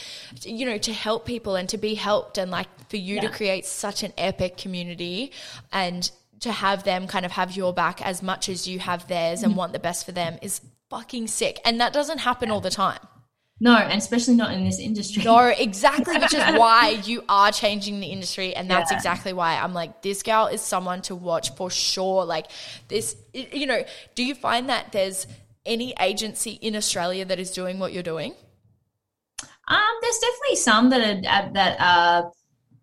[0.42, 3.64] you know to help people and to be helped and like for you to create
[3.64, 5.32] such an epic community
[5.72, 9.38] and to have them kind of have your back as much as you have theirs
[9.38, 9.46] Mm-hmm.
[9.48, 11.60] and want the best for them is fucking sick.
[11.64, 12.98] And that doesn't happen all the time
[13.62, 15.22] No, and especially not in this industry.
[15.22, 18.56] no, exactly, which is why you are changing the industry.
[18.56, 18.96] And that's Yeah.
[18.96, 22.24] exactly why I'm like, this girl is someone to watch for sure.
[22.24, 22.46] Like,
[22.88, 23.84] this, you know,
[24.16, 25.28] do you find that there's
[25.64, 28.34] any agency in Australia that is doing what you're doing?
[29.68, 32.30] Um, there's definitely some that are that uh,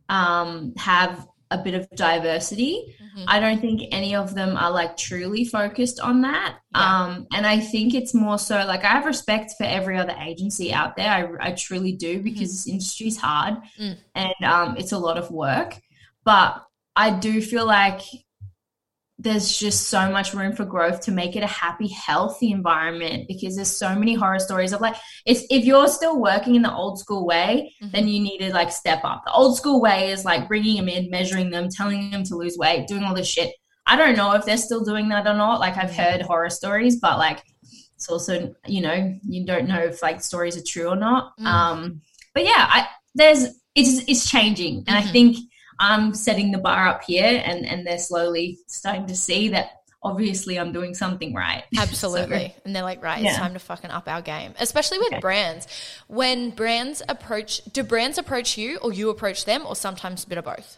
[0.07, 2.95] um, have a bit of diversity.
[3.01, 3.25] Mm-hmm.
[3.27, 6.57] I don't think any of them are like truly focused on that.
[6.75, 7.03] Yeah.
[7.03, 10.71] Um, and I think it's more so like I have respect for every other agency
[10.71, 11.09] out there.
[11.09, 13.97] I, I truly do because this industry is hard Mm.
[14.15, 15.75] and um, it's a lot of work.
[16.23, 16.63] But
[16.95, 18.01] I do feel like
[19.21, 23.57] there's just so much room for growth to make it a happy, healthy environment because
[23.57, 26.97] there's so many horror stories of like if if you're still working in the old
[26.97, 27.91] school way, Mhm.
[27.91, 29.23] then you need to like step up.
[29.25, 32.57] The old school way is like bringing them in, measuring them, telling them to lose
[32.57, 33.53] weight, doing all this shit.
[33.85, 35.59] I don't know if they're still doing that or not.
[35.59, 37.43] Like I've heard horror stories, but like
[37.95, 41.37] it's also you know you don't know if like stories are true or not.
[41.39, 41.45] Mm.
[41.45, 42.01] Um,
[42.33, 43.43] but yeah, I there's
[43.75, 45.11] it's it's changing, and I Mhm.
[45.11, 45.37] think
[45.79, 50.57] I'm setting the bar up here, and and they're slowly starting to see that obviously
[50.57, 51.63] I'm doing something right.
[51.77, 52.55] Absolutely.
[52.63, 55.19] and they're like, right, it's time to fucking up our game, especially with Okay.
[55.19, 55.67] brands.
[56.07, 60.37] When brands approach, do brands approach you or you approach them or sometimes a bit
[60.37, 60.77] of both?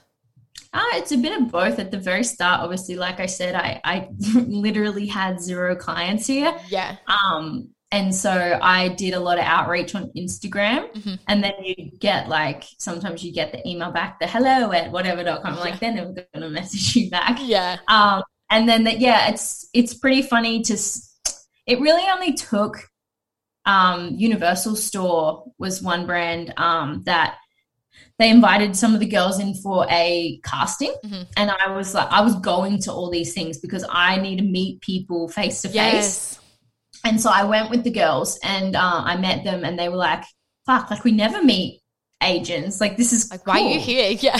[0.73, 1.77] Ah, it's a bit of both.
[1.79, 6.57] At the very start, obviously, like I said, I I literally had zero clients here.
[6.69, 6.95] Yeah.
[7.07, 11.19] Um, and so I did a lot of outreach on Instagram, Mhm.
[11.27, 15.55] and then you get like sometimes you get the email back, the hello at whatever.com.
[15.55, 15.59] Yeah.
[15.59, 17.39] Like then they're never going to message you back.
[17.41, 17.77] Yeah.
[17.87, 20.73] Um, and then that, yeah, it's it's pretty funny to.
[20.73, 21.07] s-
[21.67, 22.87] It really only took
[23.65, 27.37] um, Universal Store was one brand um, that
[28.17, 31.27] they invited some of the girls in for a casting, Mhm.
[31.37, 34.43] and I was like, I was going to all these things because I need to
[34.43, 36.39] meet people face to face.
[37.03, 39.97] And so I went with the girls and uh, I met them, and they were
[39.97, 40.23] like,
[40.65, 41.81] "Fuck, like we never meet
[42.21, 42.79] agents.
[42.79, 44.17] Like this is Like, why are you here?
[44.21, 44.39] Yeah.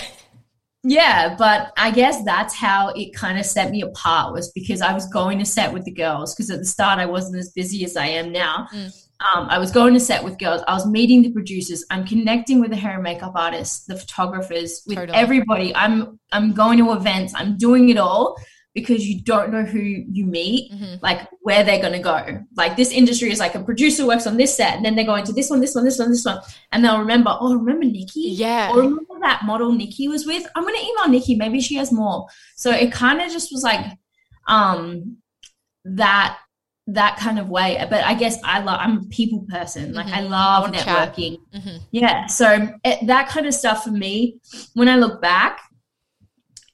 [0.83, 4.93] Yeah, but I guess that's how it kind of set me apart was because I
[4.93, 7.85] was going to set with the girls because at the start I wasn't as busy
[7.85, 8.67] as I am now.
[8.73, 8.87] Mm.
[9.21, 10.63] Um, I was going to set with girls.
[10.67, 11.85] I was meeting the producers.
[11.91, 15.15] I'm connecting with the hair and makeup artists, the photographers, with Totally.
[15.15, 15.75] everybody.
[15.75, 17.33] I'm I'm going to events.
[17.35, 18.35] I'm doing it all
[18.73, 21.01] because you don't know who you meet, Mhm.
[21.01, 22.39] like where they're going to go.
[22.55, 25.25] Like this industry is like a producer works on this set and then they're going
[25.25, 26.39] to this one, this one, this one, this one.
[26.71, 28.29] And they'll remember, oh, remember Nikki?
[28.31, 28.69] Yeah.
[28.71, 30.45] Or remember that model Nikki was with?
[30.55, 31.35] I'm going to email Nikki.
[31.35, 32.27] Maybe she has more.
[32.55, 33.85] So it kind of just was like
[34.47, 35.17] um
[35.85, 36.37] that
[36.87, 37.85] that kind of way.
[37.89, 39.93] But I guess I love, I'm a people person.
[39.93, 40.29] Like I Mhm.
[40.29, 41.37] love networking.
[41.55, 41.79] Mhm.
[41.91, 42.25] Yeah.
[42.25, 44.39] So it, that kind of stuff for me,
[44.73, 45.59] when I look back,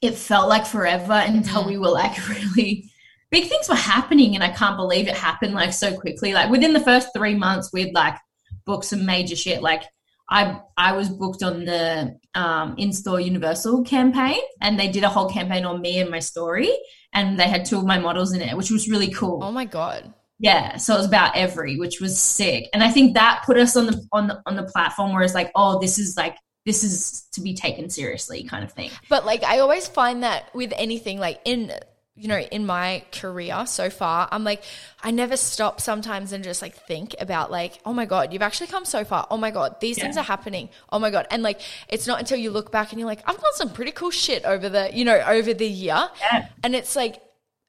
[0.00, 1.66] it felt like forever until Mhm.
[1.66, 2.90] we were like really
[3.30, 4.34] big things were happening.
[4.34, 6.32] And I can't believe it happened like so quickly.
[6.32, 8.16] Like within the first three months, we'd like
[8.64, 9.60] booked some major shit.
[9.62, 9.82] Like
[10.30, 15.28] I, I was booked on the um, in-store Universal campaign, and they did a whole
[15.30, 16.70] campaign on me and my story,
[17.14, 19.42] and they had two of my models in it, which was really cool.
[19.42, 20.12] Oh my god.
[20.38, 23.74] Yeah, so it was about every, which was sick, and I think that put us
[23.74, 26.36] on the on the on the platform where it's like, oh, this is like
[26.68, 28.90] this is to be taken seriously, kind of thing.
[29.08, 31.72] But like I always find that with anything like in
[32.14, 34.62] you know in my career so far I'm like
[35.02, 38.66] I never stop sometimes and just like think about like oh my god you've actually
[38.66, 39.26] come so far.
[39.30, 40.68] Oh my god these things are happening.
[40.92, 41.26] Oh my god.
[41.30, 43.92] And like it's not until you look back and you're like I've done some pretty
[43.92, 46.10] cool shit over the you know over the year.
[46.20, 46.48] Yeah.
[46.62, 47.22] and it's like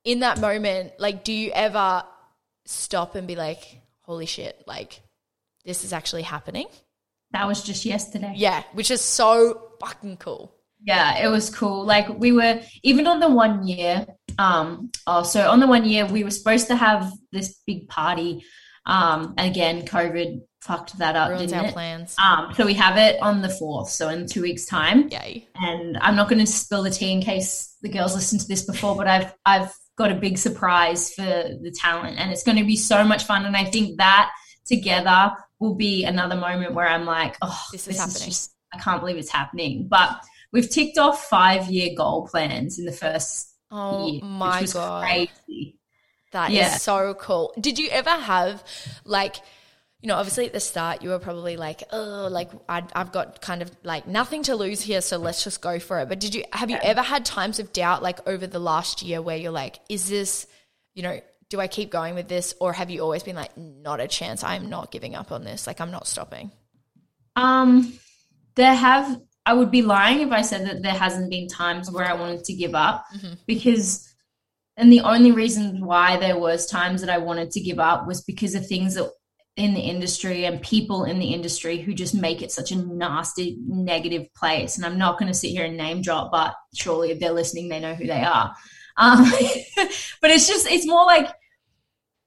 [0.04, 2.04] in that moment like do you ever
[2.66, 3.64] stop and be like
[4.02, 5.02] holy shit like
[5.64, 6.68] this is actually happening
[7.32, 8.34] That was just yesterday.
[8.36, 11.86] yeah which is so fucking cool Yeah, it was cool.
[11.86, 14.08] Like we were even on the one year.
[14.38, 18.46] Um, oh, so on the one year we were supposed to have this big party.
[18.86, 21.74] Um, and again, COVID fucked that up, ruins didn't our it?
[21.74, 25.10] plans Um, so we have it on the fourth, so in two weeks' time.
[25.10, 28.48] yay And I'm not going to spill the tea in case the girls listened to
[28.48, 32.58] this before, but I've I've got a big surprise for the talent, and it's going
[32.58, 33.46] to be so much fun.
[33.46, 34.32] And I think that
[34.66, 38.30] together will be another moment where I'm like, oh, This is happening.
[38.30, 39.88] just I can't believe it's happening.
[39.90, 45.04] But we've ticked off five year goal plans in the first Oh year, my god,
[45.06, 45.78] crazy.
[46.32, 46.78] that is Yeah.
[46.78, 47.54] so cool.
[47.60, 48.64] Did you ever have
[49.06, 49.36] like,
[50.02, 53.42] you know, obviously at the start you were probably like, oh, like I, I've got
[53.42, 56.10] kind of like nothing to lose here, so let's just go for it.
[56.10, 59.22] But did you have you ever had times of doubt like over the last year
[59.22, 60.48] where you're like, is this,
[60.96, 61.20] you know,
[61.50, 64.44] do I keep going with this, or have you always been like, not a chance,
[64.44, 66.52] I'm not giving up on this, like I'm not stopping.
[67.36, 67.94] Um,
[68.56, 69.20] there have.
[69.46, 72.44] I would be lying if I said that there hasn't been times where I wanted
[72.44, 73.38] to give up Mhm.
[73.48, 74.08] because,
[74.78, 78.22] and the only reason why there was times that I wanted to give up was
[78.22, 79.10] because of things that
[79.56, 83.58] in the industry and people in the industry who just make it such a nasty,
[83.66, 84.78] negative place.
[84.78, 87.70] And I'm not going to sit here and name drop, but surely if they're listening,
[87.70, 88.54] they know who they are.
[88.98, 89.24] Um,
[90.22, 91.28] but it's just, it's more like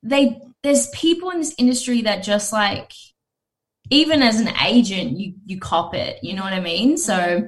[0.03, 0.41] they.
[0.63, 2.93] There's people in this industry that just like
[3.91, 6.19] even as an agent, you you cop it.
[6.23, 6.97] You know what I mean?
[6.97, 7.47] So,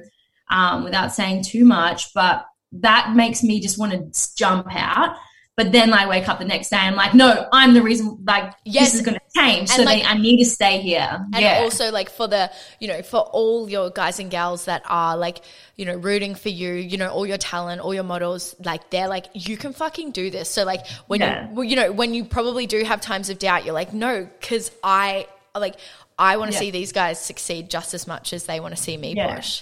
[0.51, 5.15] um, without saying too much, but that makes me just want to jump out.
[5.57, 8.17] But then I wake up the next day and I'm like, no, I'm the reason.
[8.27, 8.87] Like Yes.
[8.91, 9.69] this is going to change.
[9.69, 11.07] So And, they, like- I need to stay here.
[11.33, 14.81] And yeah, also like for the, you know, for all your guys and gals that
[14.85, 15.39] are like,
[15.77, 19.07] you know, rooting for you, you know, all your talent, all your models, like they're
[19.07, 20.49] like, you can fucking do this.
[20.49, 21.47] So like when Yeah.
[21.47, 24.27] you, well, you know, when you probably do have times of doubt, you're like, no,
[24.41, 25.75] cause I like,
[26.19, 26.59] I want to Yeah.
[26.59, 29.61] see these guys succeed just as much as they want to see me push.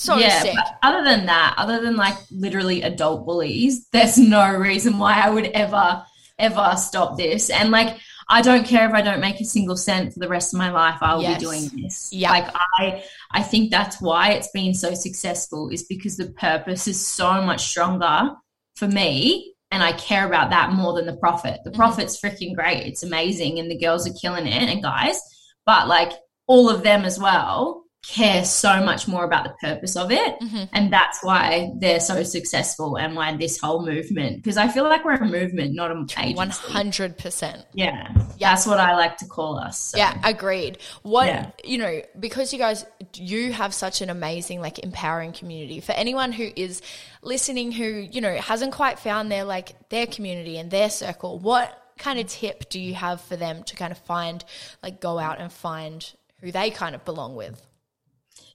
[0.00, 0.40] So yeah.
[0.42, 0.54] sick.
[0.54, 5.28] But other than that, other than like literally adult bullies, there's no reason why I
[5.28, 6.04] would ever,
[6.38, 7.50] ever stop this.
[7.50, 7.98] And like,
[8.30, 10.70] I don't care if I don't make a single cent for the rest of my
[10.70, 10.98] life.
[11.00, 11.38] I will Yes.
[11.38, 12.12] be doing this.
[12.12, 12.30] Yeah.
[12.30, 17.04] Like I, I think that's why it's been so successful is because the purpose is
[17.04, 18.36] so much stronger
[18.76, 19.54] for me.
[19.72, 21.60] And I care about that more than the profit.
[21.64, 21.76] The Mhm.
[21.76, 22.86] profit's freaking great.
[22.86, 23.58] It's amazing.
[23.58, 25.20] And the girls are killing it and guys,
[25.66, 26.12] but like
[26.46, 30.40] all of them as well care so much more about the purpose of it.
[30.40, 30.68] Mhm.
[30.72, 35.04] And that's why they're so successful and why this whole movement, because I feel like
[35.04, 36.36] we're a movement, not a agency.
[36.72, 37.66] 100%.
[37.74, 38.08] Yeah.
[38.40, 39.78] That's what I like to call us.
[39.78, 39.98] So.
[39.98, 40.78] Yeah, agreed.
[41.02, 41.50] What Yeah.
[41.64, 45.80] you know, because you guys you have such an amazing like empowering community.
[45.80, 46.80] For anyone who is
[47.22, 51.82] listening who, you know, hasn't quite found their like their community and their circle, what
[51.98, 54.44] kind of tip do you have for them to kind of find
[54.82, 57.60] like go out and find who they kind of belong with?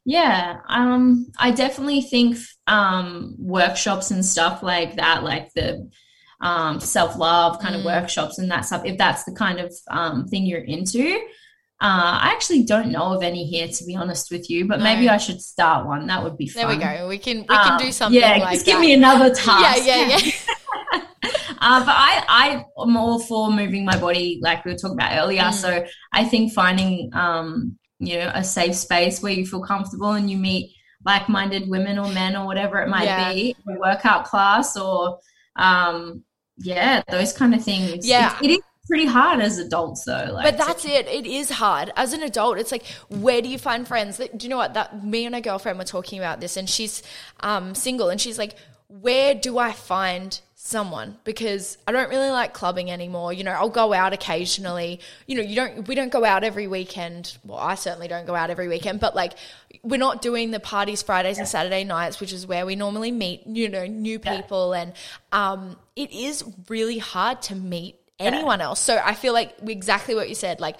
[0.05, 2.37] Yeah, um, I definitely think
[2.67, 5.89] um, workshops and stuff like that, like the
[6.41, 7.85] um, self love kind of Mm.
[7.85, 11.15] workshops and that stuff, if that's the kind of um, thing you're into.
[11.81, 15.09] Uh, I actually don't know of any here, to be honest with you, but maybe
[15.09, 16.07] I should start one.
[16.07, 17.07] That would be There we go.
[17.09, 18.81] We can we can Um, do something Yeah, like just give that.
[18.81, 19.85] me another task.
[19.85, 20.31] yeah, yeah, yeah.
[21.61, 25.17] uh, but I, I am all for moving my body, like we were talking about
[25.17, 25.43] earlier.
[25.43, 25.53] Mm.
[25.53, 27.77] So I think finding, um,
[28.07, 30.75] you know, a safe space where you feel comfortable and you meet
[31.05, 33.33] like-minded women or men or whatever it might Yeah.
[33.33, 35.19] be, a workout class or
[35.55, 36.23] Um,
[36.57, 38.07] yeah, those kind of things.
[38.07, 38.37] Yeah.
[38.41, 40.29] it, it is pretty hard as adults though.
[40.33, 41.07] Like, But that's it.
[41.07, 41.91] It is hard.
[41.95, 44.17] As an adult, it's like, where do you find friends?
[44.17, 44.73] Do you know what?
[44.73, 47.01] That me and a girlfriend were talking about this, and she's
[47.41, 48.55] um, single, and she's like,
[48.87, 51.17] where do I find someone?
[51.25, 53.33] Because I don't really like clubbing anymore.
[53.33, 55.01] You know, I'll go out occasionally.
[55.27, 55.87] You know, you don't.
[55.87, 57.37] We don't go out every weekend.
[57.43, 58.99] Well, I certainly don't go out every weekend.
[58.99, 59.33] But like,
[59.83, 63.45] we're not doing the parties Fridays and Saturday nights, which is where we normally meet.
[63.45, 64.93] You know, new people, and
[65.31, 68.79] um, it is really hard to meet anyone else.
[68.79, 70.77] So I feel like exactly what you said, like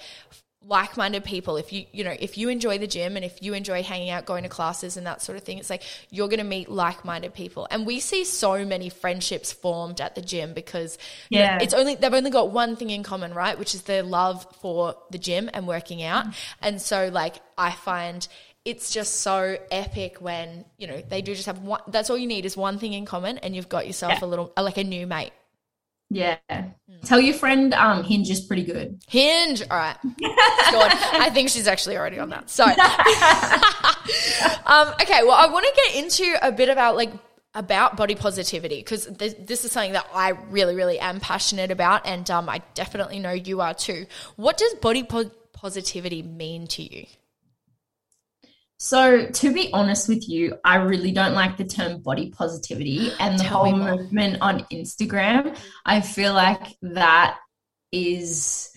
[0.66, 1.56] like-minded people.
[1.56, 4.24] If you you know if you enjoy the gym and if you enjoy hanging out
[4.24, 7.34] going to classes and that sort of thing it's like you're going to meet like-minded
[7.34, 7.66] people.
[7.70, 10.96] And we see so many friendships formed at the gym because
[11.28, 11.58] you know, Yeah.
[11.60, 13.58] it's only they've only got one thing in common right?
[13.58, 16.26] Which is their love for the gym and working out.
[16.26, 16.34] Mm.
[16.62, 18.26] And so like i find
[18.64, 22.26] it's just so epic when you know they do just have one that's all you
[22.26, 24.24] need is one thing in common and you've got yourself Yeah.
[24.24, 25.32] a little like a new mate
[26.10, 26.36] yeah.
[27.04, 29.02] Tell your friend um, Hinge is pretty good.
[29.08, 29.62] Hinge.
[29.62, 29.96] All right.
[30.02, 30.92] Scored.
[30.92, 32.50] I think she's actually already on that.
[32.50, 32.72] So, um,
[35.00, 35.22] okay.
[35.22, 37.12] Well, I want to get into a bit about like
[37.54, 42.06] about body positivity because this, this is something that I really, really am passionate about,
[42.06, 44.06] and um, I definitely know you are too.
[44.36, 47.06] What does body po- positivity mean to you?
[48.78, 53.38] So, to be honest with you, I really don't like the term body positivity and
[53.38, 55.56] the Tell whole movement on Instagram.
[55.86, 57.38] I feel like that
[57.92, 58.70] is,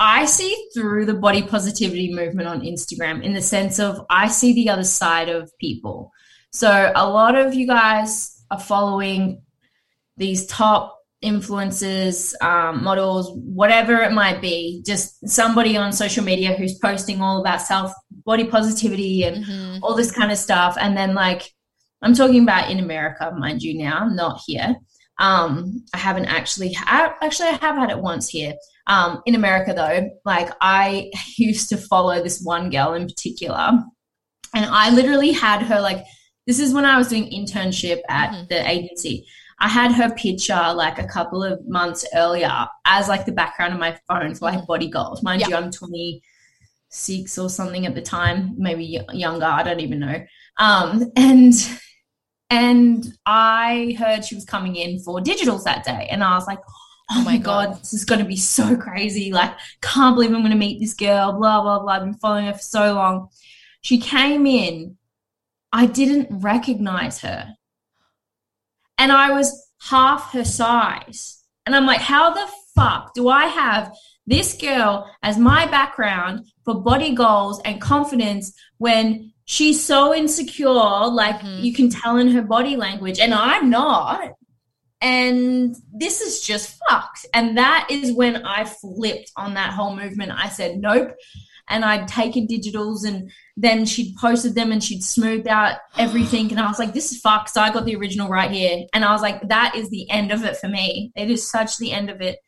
[0.00, 4.52] I see through the body positivity movement on Instagram in the sense of I see
[4.52, 6.10] the other side of people.
[6.50, 9.42] So, a lot of you guys are following
[10.16, 10.93] these top
[11.24, 17.40] influencers, um, models, whatever it might be, just somebody on social media who's posting all
[17.40, 17.92] about self
[18.26, 19.78] body positivity and Mm-hmm.
[19.82, 20.76] all this kind of stuff.
[20.80, 21.42] And then, like,
[22.02, 24.76] I'm talking about in America, mind you, now, not here.
[25.18, 28.54] Um, I haven't actually, I, actually, I have had it once here.
[28.86, 33.70] Um, in America, though, like, I used to follow this one girl in particular,
[34.54, 36.04] and I literally had her, like,
[36.46, 38.48] this is when I was doing internship at Mhm.
[38.48, 39.26] the agency.
[39.64, 43.80] I had her picture like a couple of months earlier as like the background of
[43.80, 45.22] my phone for like body goals.
[45.22, 45.48] Mind Yeah.
[45.48, 49.46] you, I'm 26 or something at the time, maybe younger.
[49.46, 50.22] I don't even know.
[50.58, 51.54] Um, and
[52.50, 56.60] and I heard she was coming in for digitals that day, and I was like,
[57.10, 57.80] "Oh, my god.
[57.80, 59.32] this is going to be so crazy!
[59.32, 61.92] Like, can't believe I'm going to meet this girl." Blah blah blah.
[61.94, 63.28] I've been following her for so long.
[63.80, 64.96] She came in.
[65.72, 67.56] I didn't recognize her,
[68.98, 71.42] and I was half her size.
[71.66, 73.92] And I'm like, how the fuck do I have
[74.26, 80.68] this girl as my background for body goals and confidence when she's so insecure?
[81.08, 81.62] Like Mhm.
[81.62, 84.32] you can tell in her body language, and I'm not.
[85.00, 87.26] And this is just fucked.
[87.34, 90.32] And that is when I flipped on that whole movement.
[90.32, 91.14] I said, nope.
[91.68, 96.50] And I'd taken digitals and then she'd posted them and she'd smoothed out everything.
[96.50, 97.50] And I was like, this is fucked.
[97.50, 98.84] So I got the original right here.
[98.92, 101.10] And I was like, that is the end of it for me.
[101.16, 102.38] It is such the end of it.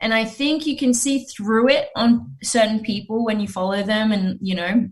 [0.00, 4.12] And I think you can see through it on certain people when you follow them.
[4.12, 4.88] And, you know,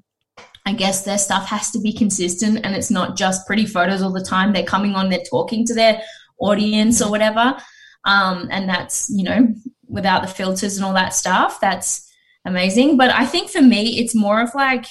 [0.64, 4.12] I guess their stuff has to be consistent and it's not just pretty photos all
[4.12, 4.52] the time.
[4.52, 6.02] They're coming on, they're talking to their
[6.40, 7.56] audience or whatever.
[8.04, 9.54] Um, and that's, you know,
[9.86, 11.60] without the filters and all that stuff.
[11.60, 12.05] That's
[12.46, 12.96] amazing.
[12.96, 14.86] But I think for me, it's more of like,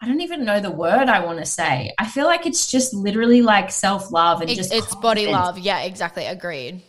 [0.00, 1.92] I don't even know the word I want to say.
[1.98, 5.58] I feel like it's just literally like self love and It- just it's body love.
[5.58, 6.24] Yeah, exactly.
[6.26, 6.82] Agreed.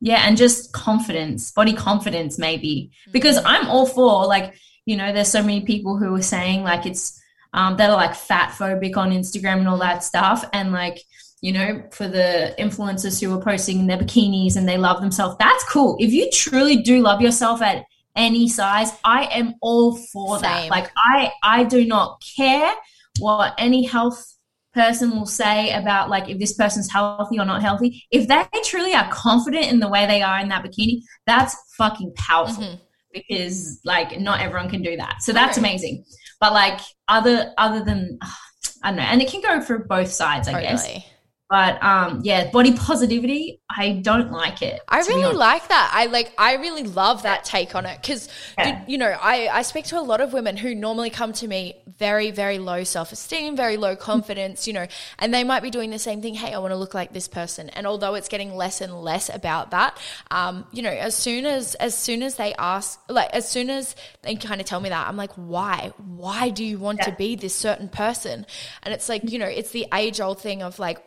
[0.00, 2.90] Yeah, and just confidence, body confidence, maybe.
[3.12, 6.86] Because I'm all for like, you know, there's so many people who are saying like
[6.86, 7.20] it's
[7.54, 10.98] um, that are like fat phobic on Instagram and all that stuff, and like,
[11.40, 15.36] you know, for the influencers who are posting in their bikinis and they love themselves,
[15.38, 15.96] that's cool.
[16.00, 17.84] If you truly do love yourself at
[18.16, 20.68] any size, I am all for that.
[20.70, 22.72] Like, I I do not care
[23.18, 24.26] what any health
[24.74, 28.94] person will say about like if this person's healthy or not healthy if they truly
[28.94, 32.80] are confident in the way they are in that bikini that's fucking powerful Mhm.
[33.12, 35.68] because like not everyone can do that so that's Okay.
[35.68, 36.02] amazing
[36.40, 38.18] but like other other than
[38.82, 41.04] i don't know and it can go for both sides i guess Totally.
[41.52, 45.90] But um yeah body positivity i don't like it I really like that.
[45.94, 46.32] I like.
[46.36, 48.28] I really love that take on it because
[48.58, 48.84] Yeah.
[48.86, 51.76] you, know I I speak to a lot of women who normally come to me
[51.98, 54.86] very very low self esteem, very low confidence, you know,
[55.18, 56.34] and they might be doing the same thing.
[56.34, 59.30] Hey, I want to look like this person, and although it's getting less and less
[59.34, 59.98] about that,
[60.30, 63.96] um, you know, as soon as as soon as they ask, like as soon as
[64.20, 65.92] they kind of tell me that, I'm like, why?
[65.96, 68.46] Why do you want to be this certain person?
[68.82, 71.02] And it's like you know, it's the age old thing of like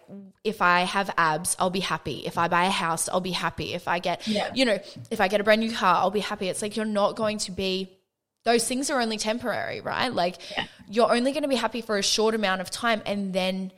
[0.45, 2.23] if I have abs, I'll be happy.
[2.25, 3.73] If I buy a house, I'll be happy.
[3.73, 4.51] If I get, Yeah.
[4.53, 4.77] you know,
[5.09, 6.47] if I get a brand new car, I'll be happy.
[6.47, 7.89] It's like you're not going to be,
[8.43, 10.13] those things are only temporary, right?
[10.13, 10.65] Like Yeah.
[10.89, 13.01] you're only going to be happy for a short amount of time.
[13.05, 13.71] And then,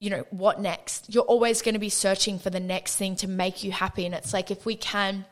[0.00, 1.14] you know, what next?
[1.14, 4.04] You're always going to be searching for the next thing to make you happy.
[4.04, 5.24] And it's like if we can,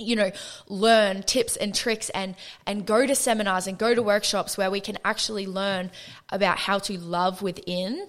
[0.00, 0.30] you know
[0.68, 2.36] learn tips and tricks and
[2.68, 5.90] and go to seminars and go to workshops where we can actually learn
[6.30, 8.08] about how to love within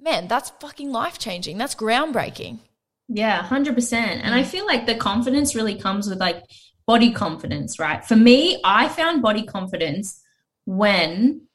[0.00, 2.58] man that's fucking life changing that's groundbreaking
[3.08, 3.94] Yeah, 100%.
[3.94, 4.46] And I mm.
[4.46, 6.42] feel like the confidence really comes with like
[6.86, 8.04] body confidence, right?
[8.04, 10.22] For me, I found body confidence
[10.66, 11.48] when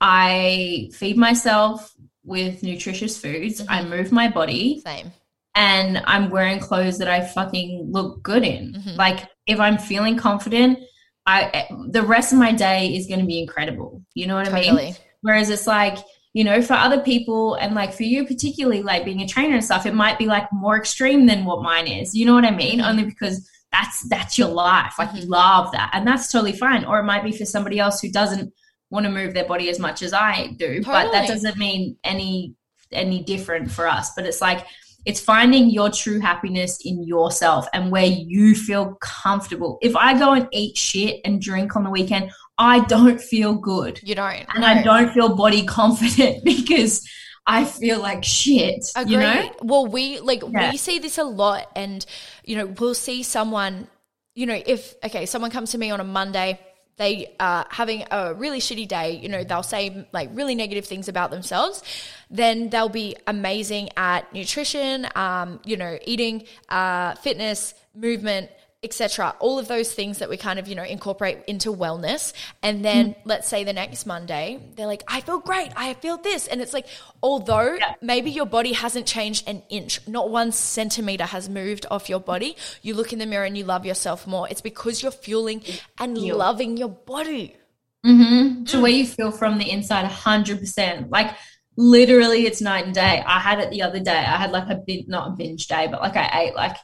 [0.00, 1.94] I feed myself
[2.24, 3.90] with nutritious foods, I mm-hmm.
[3.90, 5.12] move my body, same
[5.54, 8.74] and I'm wearing clothes that I fucking look good in.
[8.74, 8.96] Mhm.
[8.96, 10.78] Like if I'm feeling confident,
[11.26, 14.02] I eh, the rest of my day is going to be incredible.
[14.14, 14.94] You know what I mean?
[15.20, 15.98] Whereas it's like,
[16.34, 19.64] you know, for other people and like for you particularly like being a trainer and
[19.64, 22.14] stuff, it might be like more extreme than what mine is.
[22.14, 22.80] You know what I mean?
[22.80, 22.88] Mhm.
[22.88, 24.94] Only because that's that's your life.
[24.98, 25.30] Like you Mhm.
[25.30, 25.90] love that.
[25.92, 26.84] And that's totally fine.
[26.84, 28.52] Or it might be for somebody else who doesn't
[28.90, 30.82] want to move their body as much as I do.
[30.84, 32.54] But that doesn't mean any
[32.92, 34.10] any different for us.
[34.14, 34.66] But it's like
[35.04, 39.78] it's finding your true happiness in yourself and where you feel comfortable.
[39.82, 43.98] If I go and eat shit and drink on the weekend, I don't feel good
[44.04, 47.04] you don't and I don't feel body confident because
[47.46, 48.84] I feel like shit.
[48.96, 49.12] Agree.
[49.12, 49.50] You know?
[49.62, 50.70] Well, we like Yeah.
[50.70, 52.04] we see this a lot, and
[52.44, 53.88] you know, we'll see someone.
[54.34, 56.58] You know, if okay, someone comes to me on a Monday,
[56.96, 59.18] they are having a really shitty day.
[59.22, 61.82] You know, they'll say like really negative things about themselves.
[62.30, 65.08] Then they'll be amazing at nutrition.
[65.14, 68.50] Um, you know, eating, uh, fitness, movement.
[68.84, 69.34] Etc.
[69.40, 72.32] All of those things that we kind of, you know, incorporate into wellness.
[72.62, 75.72] And then let's say the next Monday, they're like, I feel great.
[75.74, 76.46] I feel this.
[76.46, 76.86] And it's like,
[77.22, 77.94] although Yeah.
[78.02, 82.56] maybe your body hasn't changed an inch, not one centimeter has moved off your body.
[82.82, 84.48] You look in the mirror and you love yourself more.
[84.48, 85.62] It's because you're fueling
[85.98, 86.36] and Feel.
[86.36, 87.56] loving your body.
[88.04, 88.64] Mm-hmm.
[88.64, 91.10] The way you feel from the inside, 100%.
[91.10, 91.34] Like,
[91.76, 93.22] literally, it's night and day.
[93.26, 94.12] I had it the other day.
[94.12, 96.76] I had like a bit, not a binge day, but like I ate like,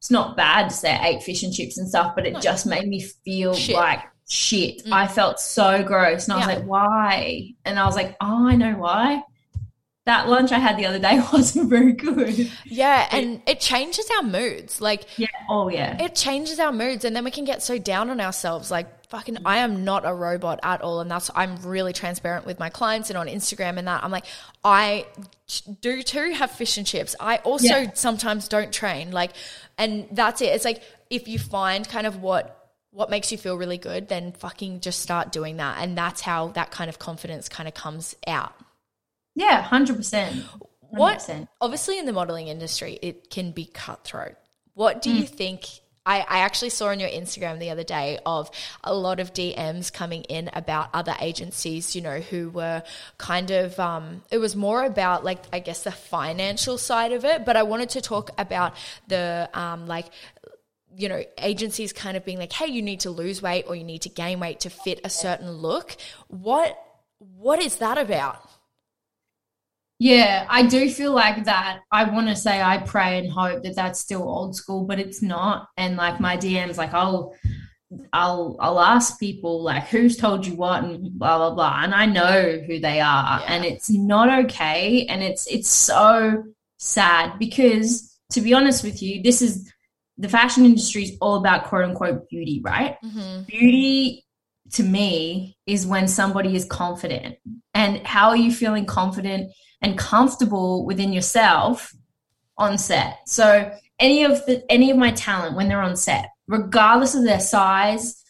[0.00, 2.40] it's not bad to say I ate fish and chips and stuff, but it No.
[2.40, 3.76] just made me feel Shit.
[3.76, 4.82] like shit.
[4.86, 4.92] Mm.
[4.92, 6.24] I felt so gross.
[6.24, 6.54] And I was Yeah.
[6.54, 7.48] like, why?
[7.66, 9.22] And I was like, oh, I know why.
[10.06, 12.50] That lunch I had the other day wasn't very good.
[12.64, 13.08] Yeah.
[13.12, 14.80] And it changes our moods.
[14.80, 15.26] Like, Yeah.
[15.50, 16.02] Oh, yeah.
[16.02, 19.36] it changes our moods and then we can get so down on ourselves like fucking
[19.44, 23.10] i am not a robot at all and that's i'm really transparent with my clients
[23.10, 24.24] and on instagram and that i'm like
[24.62, 25.04] i
[25.80, 27.90] do too have fish and chips i also Yeah.
[27.94, 29.32] sometimes don't train like
[29.78, 32.56] and that's it it's like if you find kind of what
[32.92, 36.48] what makes you feel really good then fucking just start doing that and that's how
[36.48, 38.52] that kind of confidence kind of comes out
[39.34, 40.42] Yeah, 100%.
[40.90, 41.28] what
[41.60, 44.34] obviously in the modeling industry it can be cutthroat
[44.74, 45.28] what do you Mm.
[45.28, 45.66] think
[46.10, 48.50] I, I actually saw on your instagram the other day of
[48.82, 52.82] a lot of dms coming in about other agencies you know who were
[53.18, 57.44] kind of um, it was more about like i guess the financial side of it
[57.44, 58.74] but i wanted to talk about
[59.08, 60.06] the um, like
[60.96, 63.84] you know, agencies kind of being like, "Hey, you need to lose weight or you
[63.84, 65.96] need to gain weight to fit a certain look."
[66.26, 66.76] What
[67.18, 68.44] what is that about?
[70.02, 71.80] Yeah, I do feel like that.
[71.92, 75.20] I want to say I pray and hope that that's still old school, but it's
[75.20, 75.68] not.
[75.76, 77.34] And like my DMs, like I'll,
[78.10, 82.06] I'll, I'll ask people like, "Who's told you what?" and blah blah blah, and I
[82.06, 83.46] know who they are, Yeah.
[83.48, 86.44] and it's not okay, and it's it's so
[86.78, 89.70] sad because to be honest with you, this is
[90.16, 92.96] the fashion industry is all about quote unquote beauty, right?
[93.04, 93.42] Mm-hmm.
[93.48, 94.24] beauty
[94.72, 97.36] to me is when somebody is confident
[97.74, 99.50] and how are you feeling confident
[99.82, 101.94] and comfortable within yourself
[102.58, 103.18] on set.
[103.26, 107.38] So any of the any of my talent when they're on set regardless of their
[107.38, 108.24] size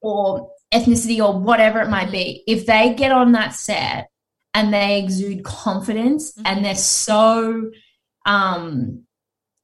[0.00, 4.08] or ethnicity or whatever it might be if they get on that set
[4.54, 6.42] and they exude confidence Mhm.
[6.46, 7.70] and they're so
[8.24, 9.02] um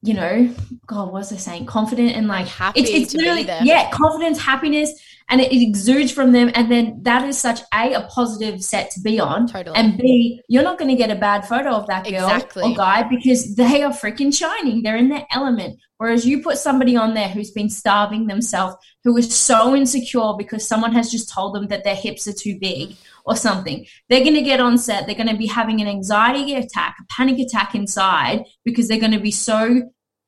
[0.01, 0.53] you know
[0.85, 1.65] god what was i saying?
[1.65, 4.91] Confident and like Happy it's, it's literally yeah confidence happiness
[5.29, 8.91] and it, it exudes from them and then that is such a a positive set
[8.91, 9.47] to be on.
[9.47, 9.75] Totally.
[9.75, 12.63] and b you're not going to get a bad photo of that girl Exactly.
[12.63, 14.83] or guy because they are freaking shining.
[14.83, 15.79] They're in their element.
[15.97, 20.67] Whereas you put somebody on there who's been starving themselves who is so insecure because
[20.67, 22.95] someone has just told them that their hips are too big mm.
[23.25, 25.05] or something they're going to get on set.
[25.05, 29.11] They're going to be having an anxiety attack a panic attack inside because they're going
[29.11, 29.83] to be so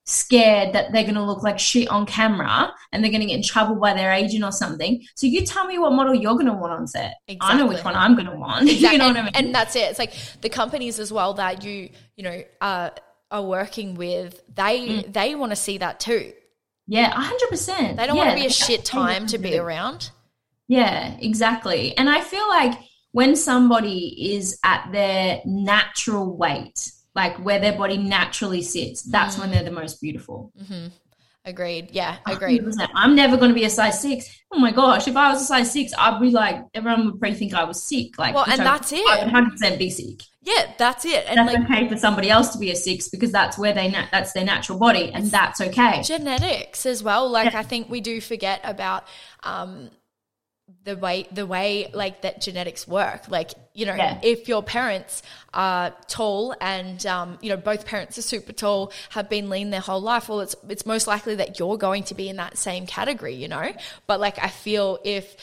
[0.08, 3.38] scared that they're going to look like shit on camera and they're going to get
[3.38, 5.04] in trouble by their agent or something.
[5.16, 7.16] So you tell me what model you're going to want on set.
[7.42, 8.70] I know which one I'm going to want.
[8.70, 8.90] Exactly.
[8.92, 9.32] you know and, what I mean?
[9.36, 9.90] and that's it.
[9.90, 12.92] It's like the companies as well that you, you know, uh,
[13.32, 15.14] are working with, they Mm.
[15.14, 16.32] they want to see that too.
[16.88, 17.98] yeah, 100%.
[17.98, 20.12] They don't yeah, want to be a shit time to be around.
[20.68, 21.98] Yeah, exactly.
[21.98, 22.78] And I feel like
[23.12, 29.40] when somebody is at their natural weight, like where their body naturally sits, that's Mm.
[29.40, 30.52] when they're the most beautiful.
[31.48, 31.90] Agreed.
[31.92, 32.64] Yeah, agreed.
[32.64, 32.90] 100%.
[32.96, 34.28] I'm never going to be a size six.
[34.52, 37.38] Oh my gosh, if I was a size six, I'd be like, everyone would probably
[37.38, 38.18] think I was sick.
[38.18, 39.06] Like, Well, and I- that's it.
[39.08, 40.24] I would 100% be sick.
[40.42, 41.24] Yeah, that's it.
[41.28, 43.90] And That's like okay for somebody else to be a six because that's where they
[43.90, 46.02] na- that's their natural body, and that's okay.
[46.04, 47.28] genetics as well.
[47.30, 47.60] Like Yeah.
[47.60, 49.08] I think we do forget about
[49.44, 49.90] um
[50.86, 53.28] the way the way like that genetics work.
[53.28, 54.20] Like, you know, Yeah.
[54.22, 55.24] if your parents
[55.54, 59.82] are tall and um, you know, both parents are super tall, have been lean their
[59.82, 62.86] whole life, well it's it's most likely that you're going to be in that same
[62.86, 63.72] category, you know?
[64.08, 65.36] But like I feel if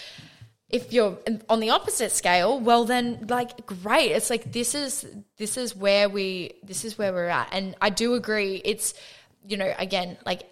[0.71, 1.19] if you're
[1.51, 4.13] on the opposite scale, well then like great.
[4.13, 5.05] It's like this is
[5.37, 7.49] this is where we this is where we're at.
[7.53, 8.95] And I do agree it's
[9.47, 10.45] you know, again, like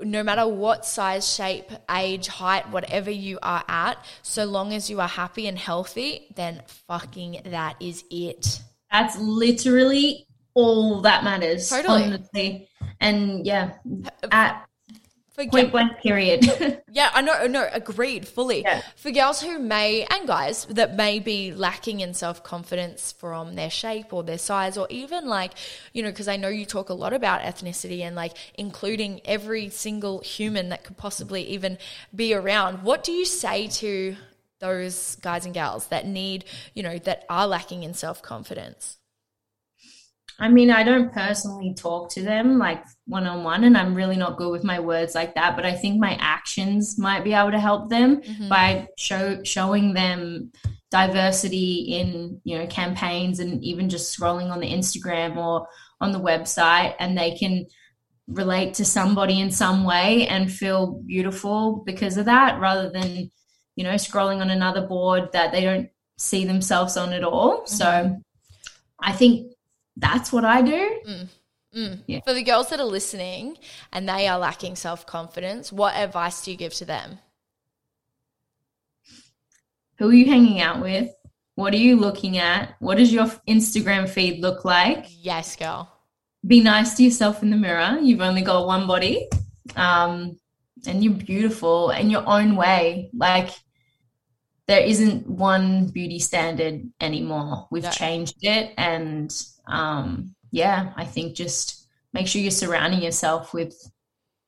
[0.00, 5.00] no matter what size, shape, age, height, whatever you are at, so long as you
[5.00, 8.60] are happy and healthy, then fucking that is it.
[8.90, 11.68] That's literally all that matters.
[11.68, 12.04] Totally.
[12.04, 12.68] honestly.
[13.00, 13.74] And yeah,
[14.30, 14.66] at
[15.34, 16.80] Forget point blank period.
[16.94, 18.62] Yeah, I know, no, agreed fully.
[18.62, 18.80] Yeah.
[18.94, 23.68] For girls who may, and guys that may be lacking in self confidence from their
[23.68, 25.54] shape or their size, or even like,
[25.92, 29.70] you know, because I know you talk a lot about ethnicity and like including every
[29.70, 31.78] single human that could possibly even
[32.14, 32.84] be around.
[32.84, 34.14] What do you say to
[34.60, 38.98] those guys and gals that need, you know, that are lacking in self confidence?
[40.38, 44.16] I mean, I don't personally talk to them like one on one, and I'm really
[44.16, 45.54] not good with my words like that.
[45.54, 48.48] But I think my actions might be able to help them mm-hmm.
[48.48, 50.50] by show showing them
[50.90, 55.68] diversity in you know campaigns and even just scrolling on the Instagram or
[56.00, 57.66] on the website, and they can
[58.26, 63.30] relate to somebody in some way and feel beautiful because of that, rather than
[63.76, 67.66] you know scrolling on another board that they don't see themselves on at all.
[67.66, 68.14] So mm-hmm.
[69.00, 69.53] I think
[69.96, 71.00] that's what I do.
[72.06, 72.20] Yeah.
[72.24, 73.58] For the girls that are listening
[73.92, 77.18] and they are lacking self confidence, what advice do you give to them?
[79.98, 81.10] Who are you hanging out with?
[81.56, 82.74] What are you looking at?
[82.80, 85.06] What does your Instagram feed look like?
[85.10, 85.90] Yes, girl.
[86.46, 87.98] Be nice to yourself in the mirror.
[88.00, 89.28] You've only got one body.
[89.76, 90.36] Um,
[90.86, 93.10] and you're beautiful in your own way.
[93.14, 93.50] Like
[94.66, 97.68] there isn't one beauty standard anymore.
[97.70, 97.90] We've No.
[97.90, 99.32] changed it and
[99.66, 103.74] um yeah, I think just make sure you're surrounding yourself with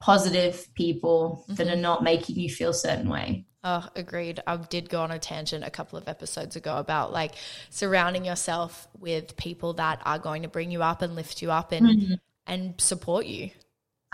[0.01, 3.45] positive people that are not making you feel a certain way.
[3.65, 4.41] Oh, agreed.
[4.47, 7.33] I did go on a tangent a couple of episodes ago about like
[7.71, 11.73] surrounding yourself with people that are going to bring you up and lift you up
[11.73, 13.51] and and support you.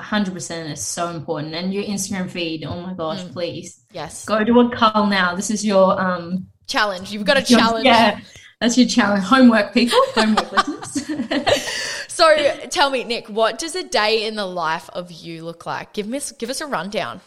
[0.01, 1.55] hundred percent is so important.
[1.55, 4.25] And your Instagram feed, oh my gosh, please Yes.
[4.25, 5.35] go to a cull now.
[5.35, 7.13] This is your um Challenge.
[7.13, 7.85] You've got a challenge.
[7.85, 8.21] Yeah,
[8.63, 9.25] that's your challenge.
[9.25, 9.99] Homework, people.
[10.15, 11.69] Homework listeners.
[12.07, 12.37] So
[12.71, 15.93] tell me, Nick, what does a day in the life of you look like?
[15.93, 17.21] Give me give us a rundown.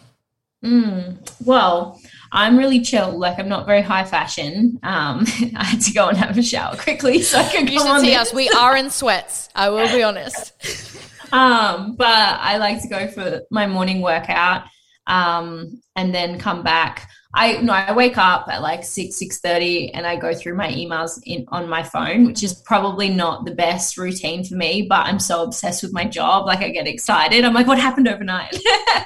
[0.63, 1.99] Mm, well,
[2.31, 3.19] I'm really chill.
[3.19, 4.79] Like I'm not very high fashion.
[4.81, 5.25] Um,
[5.57, 7.99] I had to go and have a shower quickly so I could You should on
[7.99, 8.29] see this.
[8.29, 8.33] us.
[8.33, 9.49] We are in sweats.
[9.53, 10.53] I will be honest.
[11.31, 14.63] Um, but I like to go for my morning workout,
[15.07, 17.09] um, and then come back.
[17.35, 20.69] I no, I wake up at like six six thirty, and I go through my
[20.69, 24.87] emails in on my phone, which is probably not the best routine for me.
[24.89, 27.43] But I'm so obsessed with my job, like I get excited.
[27.43, 28.57] I'm like, what happened overnight?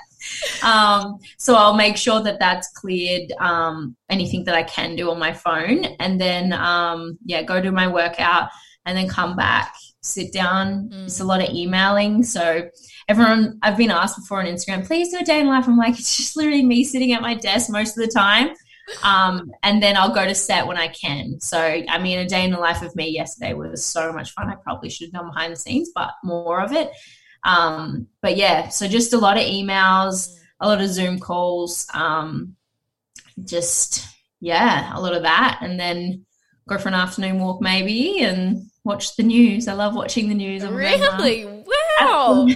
[0.64, 3.32] um, so I'll make sure that that's cleared.
[3.40, 7.72] Um, anything that I can do on my phone, and then um, yeah, go do
[7.72, 8.50] my workout,
[8.86, 10.90] and then come back sit down.
[10.92, 12.24] It's a lot of emailing.
[12.24, 12.70] So
[13.10, 15.68] everyone, I've been asked before on Instagram, please do a day in life.
[15.68, 18.52] I'm like, it's just literally me sitting at my desk most of the time.
[19.04, 21.40] Um, and then I'll go to set when I can.
[21.40, 24.50] So, I mean, a day in the life of me yesterday was so much fun.
[24.50, 26.92] I probably should have done behind the scenes, but more of it.
[27.44, 32.56] Um, but yeah, so just a lot of emails, a lot of Zoom calls, um,
[33.44, 34.06] just,
[34.40, 35.60] yeah, a lot of that.
[35.62, 36.26] And then
[36.68, 39.68] go for an afternoon walk maybe and watch the news.
[39.68, 40.64] I love watching the news.
[40.64, 41.64] I'm Really?
[42.02, 42.48] Wow.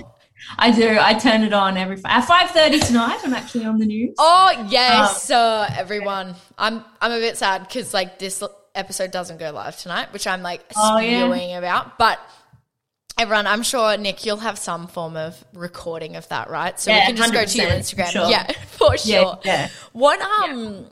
[0.57, 0.97] I do.
[0.99, 3.19] I turn it on every at five thirty tonight.
[3.23, 4.15] I'm actually on the news.
[4.17, 6.35] Oh yes, uh, everyone.
[6.57, 8.43] I'm I'm a bit sad because like this
[8.75, 11.23] episode doesn't go live tonight, which I'm like Oh, yeah.
[11.25, 11.97] spewing about.
[11.97, 12.19] But
[13.15, 16.79] Everyone, I'm sure Nick, you'll have some form of recording of that, right?
[16.79, 18.07] So Yeah, we can just go to your Instagram.
[18.07, 18.27] sure.
[18.27, 19.11] Yeah, for sure.
[19.11, 19.69] Yeah, yeah.
[19.91, 20.87] What um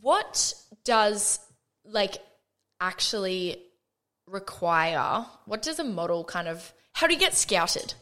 [0.00, 1.40] what does
[1.84, 2.18] like
[2.80, 3.56] actually
[4.28, 7.94] require what does a model kind of how do you get scouted?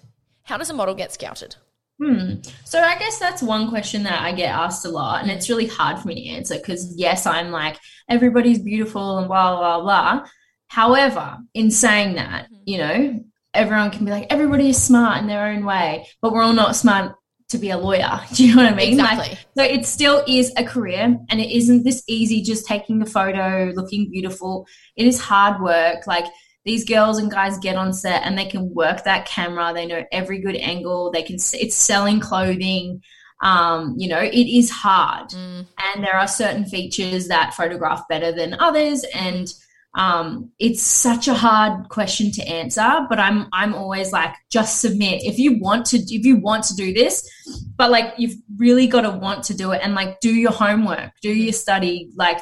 [0.47, 1.57] How does a model get scouted?
[2.03, 2.37] Hmm.
[2.65, 5.67] So I guess that's one question that I get asked a lot, and it's really
[5.67, 7.79] hard for me to answer because yes, I'm like
[8.09, 10.27] everybody's beautiful and blah blah blah.
[10.69, 13.25] However, in saying that, you know,
[13.55, 16.77] everyone can be like everybody is smart in their own way, but we're all not
[16.77, 17.15] smart
[17.49, 18.21] to be a lawyer.
[18.35, 18.99] Do you know what I mean?
[18.99, 19.39] Like, Exactly.
[19.57, 23.73] so it still is a career, and it isn't this easy just taking a photo,
[23.75, 24.67] looking beautiful.
[24.97, 26.07] It is hard work.
[26.07, 26.27] Like
[26.67, 29.73] these girls and guys get on set and they can work that camera.
[29.73, 31.11] They know every good angle.
[31.13, 31.37] They can.
[31.55, 33.01] It's selling clothing.
[33.43, 35.67] Um, you know, it is hard, Mm.
[35.79, 39.53] and there are certain features that photograph better than others, and
[39.95, 43.07] um, it's such a hard question to answer.
[43.11, 46.75] But I'm I'm always like, just submit if you want to if you want to
[46.75, 47.29] do this,
[47.77, 51.13] but like you've really got to want to do it and like do your homework,
[51.23, 52.39] do your study, like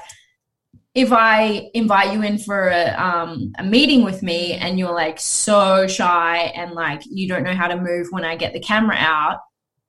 [0.94, 5.18] if I invite you in for a, um, a meeting with me and you're like
[5.18, 8.96] so shy and like you don't know how to move when I get the camera
[8.96, 9.40] out,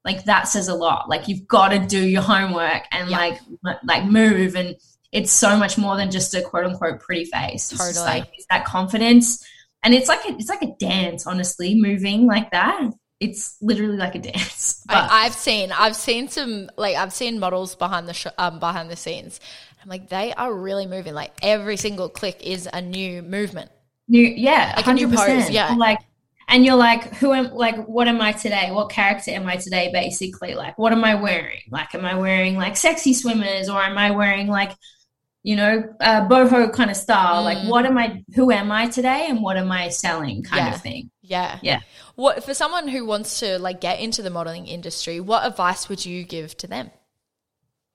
[0.04, 1.08] like that says a lot.
[1.08, 3.18] Like you've got to do your homework and Yeah.
[3.18, 4.76] like m- like move and
[5.12, 7.72] it's so much more than just a quote unquote pretty face.
[7.72, 8.06] It's Totally.
[8.06, 9.46] like it's that confidence
[9.84, 11.28] and it's like a, it's like a dance.
[11.28, 12.90] Honestly, moving like that,
[13.20, 14.82] it's literally like a dance.
[14.88, 18.60] But I, I've seen I've seen some like I've seen models behind the sh- um,
[18.60, 19.40] behind the scenes.
[19.86, 21.14] I'm like they are really moving.
[21.14, 23.72] Like every single click is a new movement.
[24.08, 25.52] New, yeah, a hundred pose, percent.
[25.52, 25.74] yeah.
[25.76, 26.00] Like,
[26.48, 28.70] and you're like, who am like, what am I today?
[28.72, 29.90] What character am I today?
[29.94, 31.62] Basically, like, what am I wearing?
[31.72, 34.72] Like, am I wearing like sexy swimmers, or am I wearing like,
[35.44, 37.42] you know, uh, boho kind of style?
[37.44, 37.70] Like, Mm.
[37.70, 38.24] what am I?
[38.36, 39.28] Who am I today?
[39.30, 40.44] And what am I selling?
[40.44, 40.76] Kind Yeah.
[40.76, 41.10] of thing.
[41.24, 41.58] Yeah.
[41.64, 41.80] Yeah.
[42.16, 46.06] What for someone who wants to like get into the modeling industry, what advice would
[46.06, 46.92] you give to them?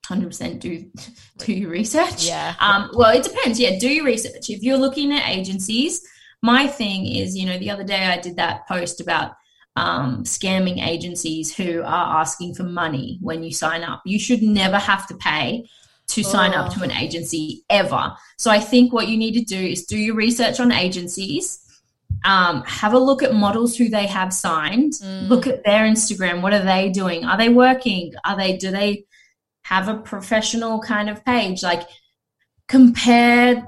[0.07, 0.61] Hundred percent.
[0.61, 0.84] Do
[1.38, 2.24] do your research.
[2.26, 2.55] Yeah.
[2.61, 3.61] Um, well, it depends.
[3.61, 4.48] Yeah, do your research.
[4.51, 6.01] If you're looking at agencies,
[6.42, 9.32] my thing is, you know, the other day I did that post about
[9.76, 14.03] um, scamming agencies who are asking for money when you sign up.
[14.05, 15.64] You should never have to pay
[16.09, 16.78] to sign up Oh.
[16.78, 18.12] to an agency ever.
[18.36, 21.61] So I think what you need to do is do your research on agencies.
[22.24, 24.94] Um, have a look at models who they have signed.
[24.94, 25.28] Mm.
[25.28, 26.42] Look at their Instagram.
[26.42, 27.24] What are they doing?
[27.24, 28.12] Are they working?
[28.24, 28.57] Are they?
[28.57, 29.05] Do they
[29.70, 31.62] have a professional kind of page?
[31.62, 31.88] Like
[32.68, 33.66] compare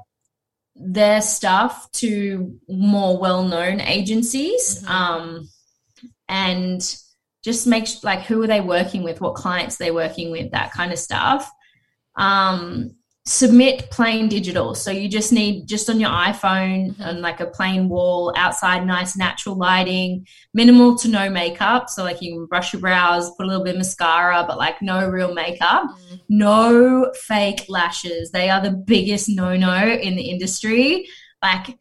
[0.76, 4.88] their stuff to more well-known agencies Mhm.
[4.90, 5.48] um,
[6.28, 6.96] and
[7.44, 10.92] just make like who are they working with what clients they're working with that kind
[10.92, 11.50] of stuff
[12.16, 12.94] um,
[13.24, 17.06] submit plain digital so you just need just on your iphone Mhm.
[17.06, 22.20] on like a plain wall outside nice natural lighting minimal to no makeup so like
[22.20, 25.32] you can brush your brows put a little bit of mascara but like no real
[25.34, 26.20] makeup Mm.
[26.30, 28.32] no fake lashes.
[28.32, 31.06] They are the biggest no no in the industry.
[31.40, 31.78] Like,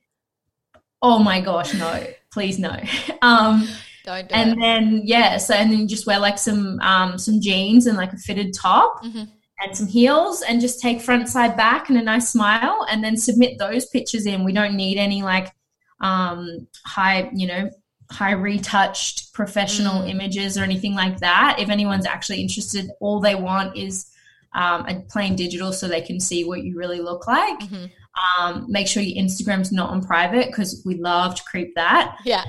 [1.01, 2.75] oh my gosh, no, please no.
[3.23, 3.67] Um,
[4.05, 4.57] Don't do and it.
[4.59, 8.13] then yeah, so and then you just wear like some um some jeans and like
[8.13, 9.27] a fitted top Mhm.
[9.63, 13.15] And some heels and just take front side back and a nice smile and then
[13.17, 14.43] submit those pictures in.
[14.43, 15.53] We don't need any like
[15.99, 17.69] um high, you know,
[18.11, 20.09] high retouched professional Mm.
[20.09, 21.57] images or anything like that.
[21.59, 24.07] If anyone's actually interested, all they want is
[24.53, 27.57] um, a plain digital so they can see what you really look like.
[27.61, 27.89] Mhm.
[28.37, 32.17] Um, make sure your Instagram's not on private because we love to creep that.
[32.25, 32.43] Yeah.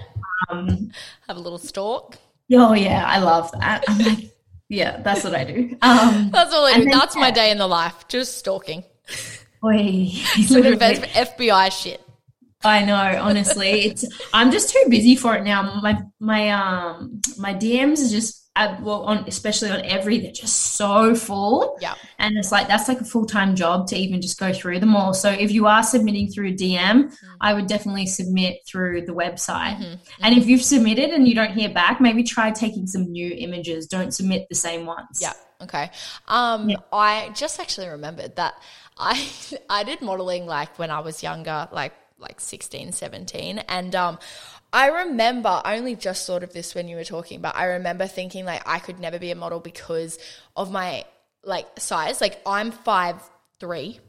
[0.51, 0.91] Um,
[1.29, 2.19] Have a little stalk.
[2.53, 3.85] oh yeah, I love that.
[3.87, 4.35] I'm like,
[4.73, 5.77] yeah, that's what I do.
[5.83, 6.85] Um, That's all I do.
[6.85, 8.09] then- That's my day in the life.
[8.09, 8.83] Just stalking.
[9.65, 10.09] oi,
[10.47, 10.73] Some literally.
[10.73, 11.03] invest-
[11.39, 12.01] FBI shit.
[12.65, 15.81] I know, honestly, it's I'm just too busy for it now.
[15.83, 20.75] My my um my DMs are just uh, well on especially on every they're just
[20.75, 21.79] so full.
[21.81, 21.95] Yeah.
[22.19, 24.95] And it's like that's like a full time job to even just go through them
[24.95, 25.15] all.
[25.15, 29.79] So if you are submitting through a DM, I would definitely submit through the website.
[29.79, 29.99] Mhm.
[30.21, 33.87] And if you've submitted and you don't hear back, maybe try taking some new images.
[33.87, 35.21] Don't submit the same ones.
[35.21, 35.33] Yeah.
[35.63, 35.91] Okay.
[36.29, 36.77] Um, Yeah.
[36.93, 38.55] I just actually remembered that
[38.99, 39.27] I
[39.71, 43.59] I did modeling like when I was younger, like like 16, 17.
[43.69, 44.19] And um,
[44.73, 48.07] I remember I only just thought of this when you were talking, but I remember
[48.07, 50.19] thinking like I could never be a model because
[50.57, 51.05] of my
[51.45, 52.21] like size.
[52.21, 53.17] Like I'm five
[53.61, 54.01] three,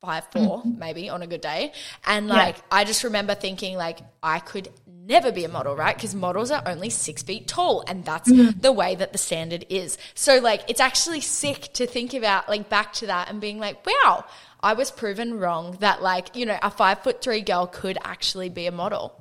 [0.00, 1.72] five four, maybe on a good day.
[2.06, 2.36] And Mm-hmm.
[2.36, 2.48] Yeah.
[2.48, 5.96] like I just remember thinking like I could never be a model, right?
[5.96, 8.60] Because models are only six feet tall, and that's Mm-hmm.
[8.60, 9.96] the way that the standard is.
[10.14, 13.84] So like it's actually sick to think about like back to that and being like,
[13.86, 14.26] wow,
[14.60, 18.50] I was proven wrong that like, you know, a five foot three girl could actually
[18.50, 19.16] be a model.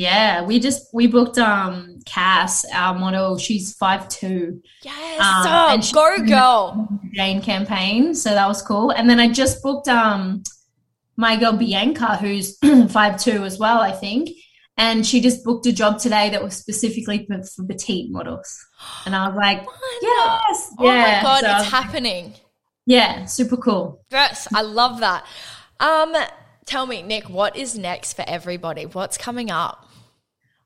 [0.00, 3.36] Yeah, we just we booked um Cass, our model.
[3.36, 4.62] She's five two.
[4.80, 6.88] Yes, um, oh, go girl.
[7.12, 8.92] Jane campaign, so that was cool.
[8.92, 10.42] And then I just booked um
[11.18, 12.56] my girl Bianca, who's
[12.88, 14.30] five two as well, I think.
[14.78, 18.58] And she just booked a job today that was specifically for, for petite models.
[19.04, 19.58] And I was like,
[20.00, 21.02] yes, oh yeah.
[21.02, 22.32] my god, so, it's happening.
[22.86, 24.02] Yeah, super cool.
[24.10, 25.26] Yes, I love that.
[25.78, 26.16] Um,
[26.64, 28.86] tell me, Nick, what is next for everybody?
[28.86, 29.88] What's coming up?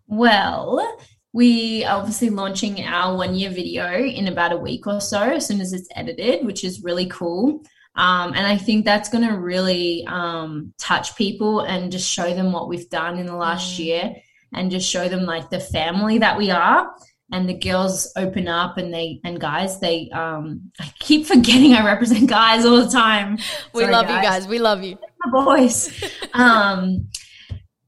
[0.07, 0.99] Well,
[1.33, 5.47] we are obviously launching our one year video in about a week or so, as
[5.47, 7.63] soon as it's edited, which is really cool.
[7.97, 12.53] Um, and I think that's going to really um, touch people and just show them
[12.53, 13.85] what we've done in the last mm.
[13.85, 14.17] year
[14.53, 16.93] and just show them like the family that we are
[17.33, 21.85] and the girls open up and they and guys they um i keep forgetting i
[21.85, 23.39] represent guys all the time
[23.73, 24.17] we Sorry, love guys.
[24.17, 24.99] you guys we love you
[25.33, 27.09] boys um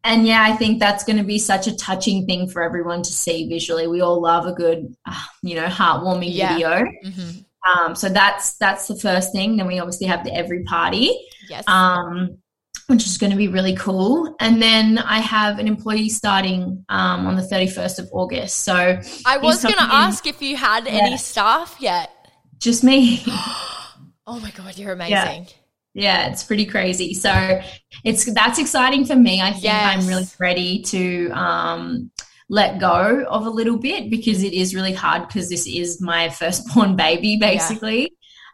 [0.07, 3.11] and yeah i think that's going to be such a touching thing for everyone to
[3.11, 6.55] see visually we all love a good uh, you know heartwarming yeah.
[6.55, 6.71] video
[7.05, 7.41] mm-hmm.
[7.67, 9.57] Um, so that's that's the first thing.
[9.57, 11.19] Then we obviously have the every party.
[11.49, 11.65] Yes.
[11.67, 12.39] Um,
[12.87, 14.37] which is going to be really cool.
[14.39, 18.59] And then I have an employee starting um, on the 31st of August.
[18.59, 20.93] So I was going to ask if you had yeah.
[20.93, 22.11] any staff yet.
[22.59, 23.25] Just me.
[23.27, 25.47] oh my god, you're amazing.
[25.49, 25.66] Yeah.
[25.97, 26.29] Yeah.
[26.29, 27.15] it's pretty crazy.
[27.15, 27.61] So
[28.05, 29.41] it's that's exciting for me.
[29.41, 29.97] I think yes.
[29.97, 32.11] I'm really ready to um,
[32.49, 36.29] let go of a little bit because it is really hard because this is my
[36.41, 38.01] firstborn baby, basically.
[38.01, 38.09] Yeah.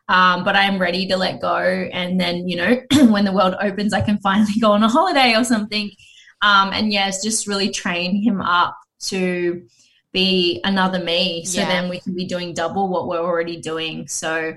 [0.09, 1.57] Um, but I am ready to let go.
[1.57, 2.82] And then, you know,
[3.12, 5.90] when the world opens, I can finally go on a holiday or something.
[6.43, 9.62] Um, and yes, just really train him up to
[10.12, 11.45] be another me.
[11.45, 11.68] So yeah.
[11.68, 14.09] then we can be doing double what we're already doing.
[14.09, 14.55] So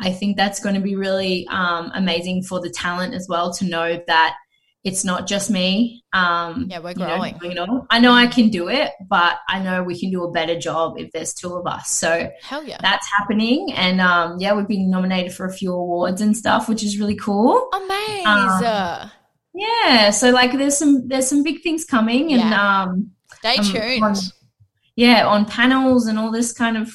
[0.00, 3.64] I think that's going to be really um, amazing for the talent as well to
[3.64, 4.34] know that
[4.84, 6.04] it's not just me.
[6.12, 7.38] Um, yeah, we're growing.
[7.42, 10.30] You know, I know I can do it, but I know we can do a
[10.30, 11.88] better job if there's two of us.
[11.88, 13.72] So hell yeah, that's happening.
[13.72, 17.16] And um, yeah, we've been nominated for a few awards and stuff, which is really
[17.16, 17.66] cool.
[17.72, 18.26] Amazing.
[18.26, 19.10] Um,
[19.54, 22.82] yeah, so like there's some there's some big things coming, and yeah.
[22.82, 24.04] um, stay tuned.
[24.04, 24.14] On,
[24.96, 26.92] yeah, on panels and all this kind of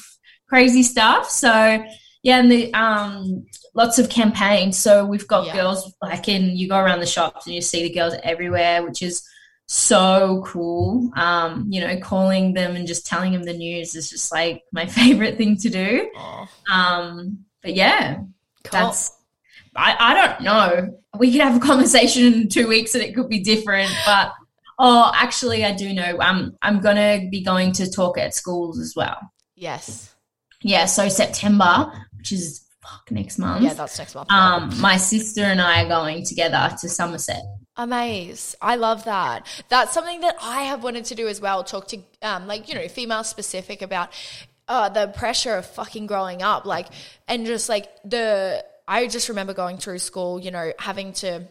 [0.48, 1.28] crazy stuff.
[1.28, 1.84] So
[2.22, 4.76] yeah, and the um lots of campaigns.
[4.78, 5.54] So we've got yeah.
[5.54, 9.02] girls like in you go around the shops and you see the girls everywhere, which
[9.02, 9.26] is
[9.66, 11.10] so cool.
[11.16, 14.86] Um, you know, calling them and just telling them the news is just like my
[14.98, 16.10] favorite thing to do.
[16.70, 18.30] Um, but yeah, cool.
[18.70, 19.12] that's
[19.76, 21.00] I, I don't know.
[21.18, 24.32] We could have a conversation in two weeks and it could be different, but
[24.78, 26.18] oh, actually, I do know.
[26.20, 29.18] Um, I'm gonna be going to talk at schools as well.
[29.54, 30.14] Yes.
[30.62, 30.86] Yeah.
[30.86, 33.64] So September, which is fuck next month.
[33.64, 34.30] Yeah, that's next month.
[34.30, 37.42] Um, my sister and I are going together to Somerset.
[37.76, 38.54] Amaze.
[38.60, 39.46] I love that.
[39.70, 41.64] That's something that I have wanted to do as well.
[41.64, 44.10] Talk to um, like, you know, female specific about
[44.68, 46.66] uh, the pressure of fucking growing up.
[46.66, 46.88] Like
[47.26, 51.46] and just like the I just remember going through school, you know, having to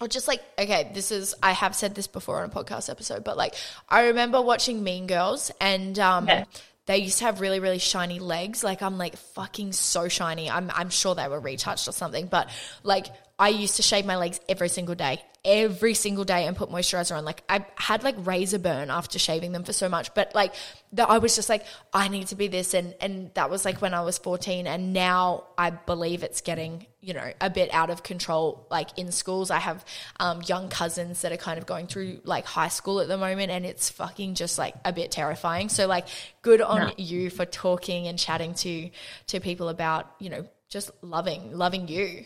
[0.00, 3.22] or just like okay this is i have said this before on a podcast episode
[3.22, 3.54] but like
[3.88, 6.42] i remember watching mean girls and um yeah
[6.86, 8.62] they used to have really really shiny legs.
[8.64, 10.50] Like i'm like fucking so shiny.
[10.50, 12.50] I'm i'm sure they were retouched or something but
[12.82, 13.06] like
[13.38, 17.16] i used to shave my legs every single day every single day and put moisturizer
[17.16, 20.54] on like i had like razor burn after shaving them for so much but like
[20.94, 22.72] that I was just like, I need to be this.
[22.72, 24.66] And, and that was like when I was 14.
[24.66, 28.66] And now I believe it's getting, you know, a bit out of control.
[28.70, 29.84] Like in schools, I have
[30.20, 33.50] um, young cousins that are kind of going through like high school at the moment.
[33.50, 35.68] And it's fucking just like a bit terrifying.
[35.68, 36.06] So like
[36.42, 38.90] good on you for talking and chatting to,
[39.28, 42.24] to people about, you know, just loving, loving you.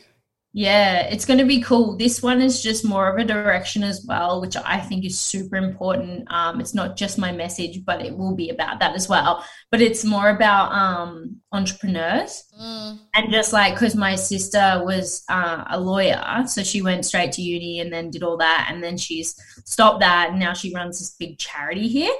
[0.59, 1.97] Yeah, it's going to be cool.
[1.97, 5.55] This one is just more of a direction as well, which I think is super
[5.55, 6.27] important.
[6.33, 9.45] Um, it's not just my message, but it will be about that as well.
[9.71, 12.99] But it's more about um, entrepreneurs mm.
[13.15, 17.43] and just like because my sister was uh, a lawyer, so she went straight to
[17.43, 20.99] uni and then did all that, and then she's stopped that, and now she runs
[20.99, 22.15] this big charity here.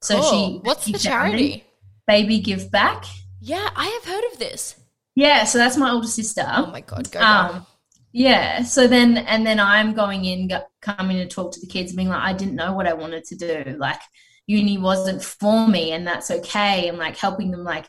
[0.00, 0.30] So cool.
[0.30, 1.66] she what's the charity?
[2.06, 3.04] Baby Give Back.
[3.42, 4.76] Yeah, I have heard of this.
[5.14, 6.46] Yeah, so that's my older sister.
[6.48, 7.66] Oh my god, go um,
[8.12, 8.62] yeah.
[8.62, 10.50] So then, and then I'm going in,
[10.80, 13.36] coming to talk to the kids, being like, I didn't know what I wanted to
[13.36, 13.76] do.
[13.78, 14.00] Like,
[14.46, 16.88] uni wasn't for me, and that's okay.
[16.88, 17.88] And like helping them, like,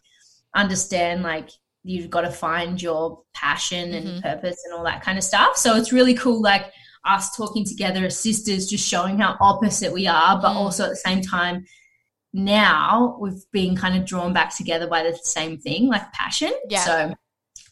[0.55, 1.49] understand, like,
[1.83, 4.19] you've got to find your passion and mm-hmm.
[4.21, 5.57] purpose and all that kind of stuff.
[5.57, 6.71] So it's really cool, like,
[7.05, 10.55] us talking together as sisters, just showing how opposite we are, but mm.
[10.55, 11.65] also at the same time,
[12.31, 16.53] now we've been kind of drawn back together by the same thing, like passion.
[16.69, 16.79] Yeah.
[16.79, 17.13] So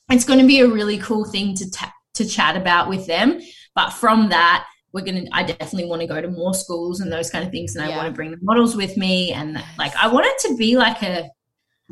[0.09, 1.93] it's going to be a really cool thing to ta-
[2.23, 3.41] to chat about with them.
[3.75, 7.29] But from that, we're gonna I definitely want to go to more schools and those
[7.29, 10.07] kind of things and I want to bring the models with me and like I
[10.07, 11.29] want it to be like a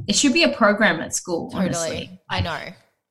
[0.07, 1.67] it should be a program at school Totally.
[1.67, 2.59] honestly I know.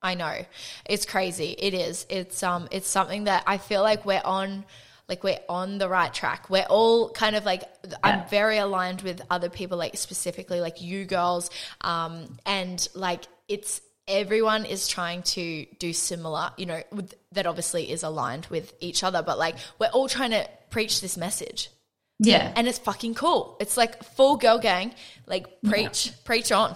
[0.01, 0.45] I know.
[0.87, 1.57] It's crazy.
[1.59, 2.07] It is.
[2.09, 4.65] It's um it's something that I feel like we're on
[5.09, 6.51] like we're on the right track.
[6.51, 7.65] We're all kind of like
[8.05, 11.51] I'm very aligned with other people like specifically like you girls
[11.81, 17.91] um and like it's everyone is trying to do similar, you know, with, that obviously
[17.91, 21.71] is aligned with each other, but like we're all trying to preach this message.
[22.19, 23.57] yeah And it's fucking cool.
[23.61, 24.95] It's like full girl gang,
[25.27, 26.75] like preach, preach on.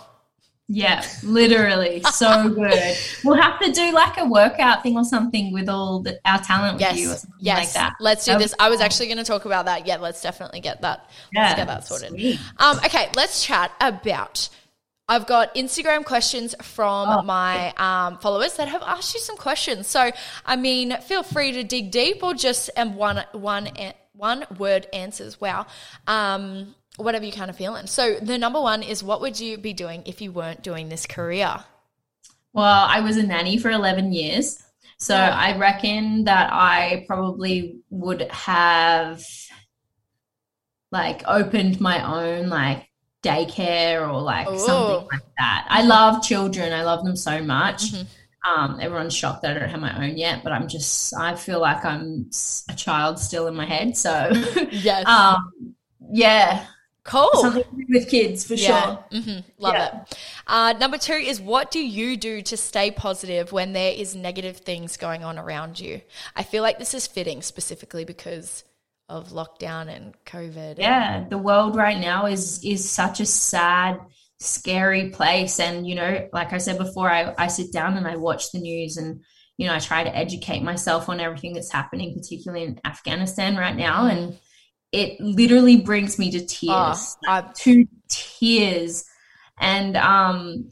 [0.69, 5.69] yeah literally so good we'll have to do like a workout thing or something with
[5.69, 7.21] all the, our talent with you or Yes.
[7.23, 7.59] something Yes.
[7.59, 8.55] like that Let's do That this.
[8.59, 9.87] I was actually going to talk about that.
[9.87, 11.11] Yeah, let's definitely get that.
[11.33, 12.39] Yeah, let's get that sorted.
[12.59, 14.49] Um, okay, let's chat about.
[15.09, 19.87] I've got Instagram questions from Oh, my um, followers that have asked you some questions.
[19.89, 20.11] So,
[20.47, 23.69] I mean, feel free to dig deep or just um, one one
[24.15, 25.41] one word answers.
[25.41, 25.67] Wow.
[26.07, 27.87] Um, whatever you kind of feeling.
[27.87, 31.07] So, the number one is, what would you be doing if you weren't doing this
[31.07, 31.65] career?
[32.55, 34.63] Well, I was a nanny for 11 years.
[34.99, 35.35] So Yeah.
[35.37, 39.25] I reckon that I probably would have
[40.91, 42.87] like opened my own like
[43.23, 44.59] daycare or like Ooh.
[44.59, 45.67] something like that.
[45.69, 46.73] I love children.
[46.73, 47.93] I love them so much.
[47.93, 48.07] Mhm.
[48.45, 51.61] Um, everyone's shocked that I don't have my own yet, but I'm just, I feel
[51.61, 52.29] like I'm
[52.69, 53.97] a child still in my head.
[53.97, 54.31] So,
[54.73, 55.07] Yes.
[55.07, 55.53] um,
[56.11, 56.67] yeah,
[57.05, 57.31] cool.
[57.35, 59.05] something to do with kids for sure.
[59.13, 60.01] hmm Love Yeah.
[60.03, 60.19] it.
[60.49, 64.57] Uh, number two is what do you do to stay positive when there is negative
[64.57, 66.01] things going on around you?
[66.35, 68.65] I feel like this is fitting specifically because
[69.17, 70.79] of lockdown and COVID.
[70.79, 74.01] yeah the world right now is is such a sad
[74.41, 75.61] scary place.
[75.61, 78.59] And you know like i said before i, I sit down and i watch the
[78.59, 79.21] news and
[79.59, 83.77] you know i try to educate myself on everything that's happening particularly in afghanistan right
[83.77, 84.07] now.
[84.07, 84.39] And
[84.91, 89.05] it literally brings me to tears Oh, I- to tears.
[89.61, 90.71] And um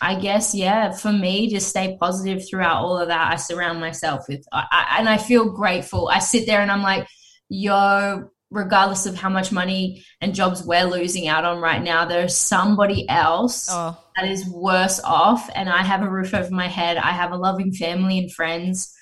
[0.00, 4.20] I guess yeah for me to stay positive throughout all of that I surround myself
[4.28, 6.08] with I, I, and I feel grateful.
[6.08, 7.06] I sit there and I'm like
[7.48, 12.34] yo regardless of how much money and jobs we're losing out on right now there's
[12.36, 16.96] somebody else Oh, that is worse off and I have a roof over my head
[16.96, 18.94] I have a loving family and friends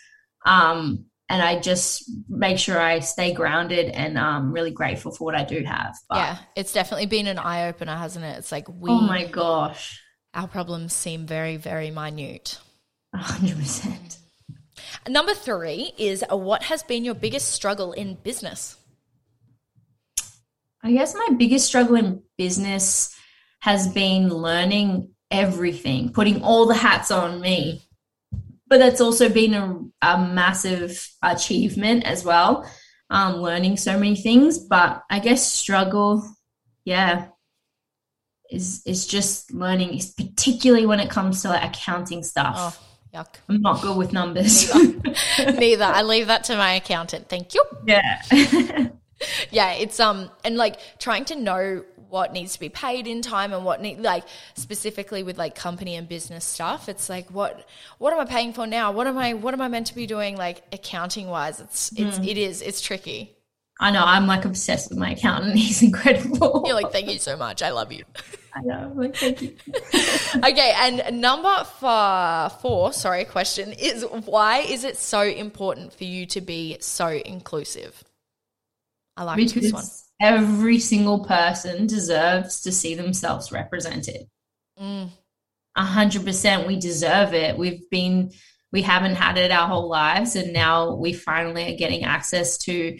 [0.44, 5.34] um and I just make sure I stay grounded and um really grateful for what
[5.36, 6.38] I do have but, yeah.
[6.56, 8.38] It's definitely been an eye opener, hasn't it?
[8.38, 10.02] It's like we, oh my gosh
[10.34, 12.58] our problems seem very, very minute.
[13.14, 14.18] 100%
[15.08, 18.76] Number three is uh, what has been your biggest struggle in business?
[20.82, 23.14] I guess my biggest struggle in business
[23.60, 27.82] has been learning everything, putting all the hats on me.
[28.68, 32.68] But that's also been a, a massive achievement as well,
[33.10, 34.58] um, learning so many things.
[34.58, 36.28] But I guess struggle,
[36.84, 37.28] yeah,
[38.50, 42.56] is is just learning, is particularly when it comes to like accounting stuff.
[42.56, 42.85] Oh,
[43.16, 43.36] yuck.
[43.48, 44.72] I'm not good with numbers.
[45.38, 45.84] Neither.
[45.84, 47.28] I leave that to my accountant.
[47.28, 47.64] Thank you.
[47.86, 48.22] yeah.
[49.50, 53.52] yeah it's um and like trying to know what needs to be paid in time
[53.52, 57.66] and what need like specifically with like company and business stuff it's like what
[57.98, 60.06] what am i paying for now what am i what am i meant to be
[60.06, 63.35] doing like accounting wise it's it's it is it's tricky
[63.78, 65.56] I know, I'm like obsessed with my accountant.
[65.56, 66.64] He's incredible.
[66.66, 68.04] you're like thank you so much i love you
[68.54, 69.54] I know, I'm like, thank you.
[70.36, 76.26] okay and number four, four sorry question is why is it so important for you
[76.26, 78.02] to be so inclusive
[79.16, 79.84] i like this one
[80.20, 84.26] every single person deserves to see themselves represented.
[84.80, 85.10] Mm.
[85.76, 87.58] A hundred percent, we deserve it.
[87.58, 88.32] We've been,
[88.72, 92.98] we haven't had it our whole lives, and now we finally are getting access to,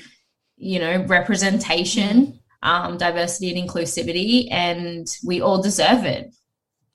[0.57, 6.35] you know, representation, um, diversity, and inclusivity, and we all deserve it.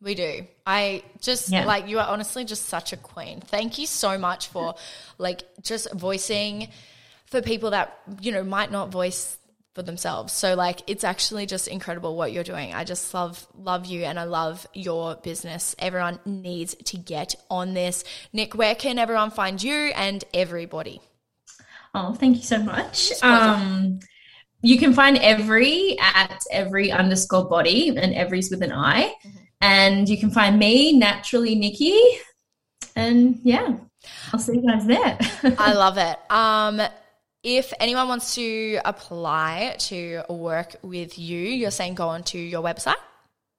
[0.01, 0.47] We do.
[0.65, 1.65] I just Yeah.
[1.65, 3.39] like you are honestly just such a queen.
[3.41, 4.75] Thank you so much for
[5.19, 6.69] like just voicing
[7.27, 9.37] for people that you know might not voice
[9.75, 10.33] for themselves.
[10.33, 12.73] So like it's actually just incredible what you're doing.
[12.73, 15.75] I just love love you and I love your business.
[15.77, 18.03] Everyone needs to get on this.
[18.33, 20.99] Nick, where can everyone find you and everybody?
[21.93, 23.11] Oh, thank you so much.
[23.21, 23.99] Um,
[24.61, 29.13] you can find every at every underscore body, and every's with an I.
[29.59, 31.99] And you can find me naturally, Nikki.
[32.95, 33.77] And yeah,
[34.31, 35.17] I'll see you guys there.
[35.57, 36.17] I love it.
[36.31, 36.81] Um,
[37.43, 42.95] if anyone wants to apply to work with you, you're saying go onto your website.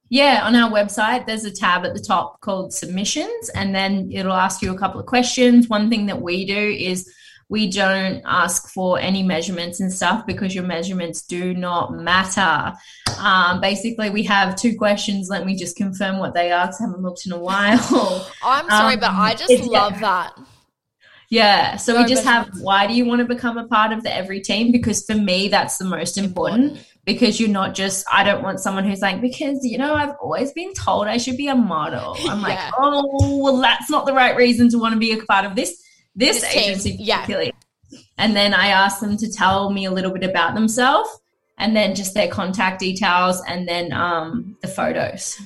[0.09, 4.33] yeah, on our website, there's a tab at the top called submissions, and then it'll
[4.33, 5.69] ask you a couple of questions.
[5.69, 7.11] One thing that we do is
[7.49, 12.75] we don't ask for any measurements and stuff because your measurements do not matter.
[13.19, 15.29] Um, basically, we have two questions.
[15.29, 18.31] Let me just confirm what they are because I haven't looked in a while.
[18.43, 20.01] I'm sorry, um, but I just love yeah.
[20.01, 20.39] that.
[21.29, 21.77] Yeah.
[21.77, 24.15] So no we just have why do you want to become a part of the
[24.15, 24.71] every team?
[24.71, 26.65] Because for me, that's the most important.
[26.65, 30.15] important because you're not just I don't want someone who's like because you know I've
[30.21, 32.17] always been told I should be a model.
[32.29, 32.47] I'm yeah.
[32.47, 35.57] like, oh well, that's not the right reason to want to be a part of
[35.57, 35.83] this
[36.15, 37.53] this, this agency particularly.
[37.91, 37.99] Yeah.
[38.19, 41.09] And then I asked them to tell me a little bit about themselves
[41.59, 45.41] and then just their contact details and then um, the photos.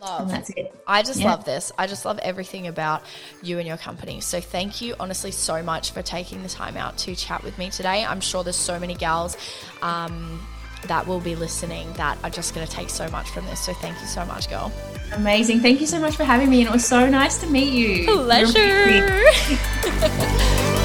[0.00, 0.22] Love.
[0.22, 0.74] And that's it.
[0.86, 1.30] I just yeah.
[1.30, 1.72] love this.
[1.76, 3.02] I just love everything about
[3.42, 4.20] you and your company.
[4.20, 7.68] So thank you, honestly, so much for taking the time out to chat with me
[7.68, 8.04] today.
[8.04, 9.36] I'm sure there's so many gals
[9.82, 10.40] um,
[10.86, 13.60] that will be listening that are just going to take so much from this.
[13.60, 14.72] So thank you so much, girl.
[15.12, 15.60] Amazing.
[15.60, 16.60] Thank you so much for having me.
[16.60, 18.06] And it was so nice to meet you.
[18.06, 19.20] Pleasure.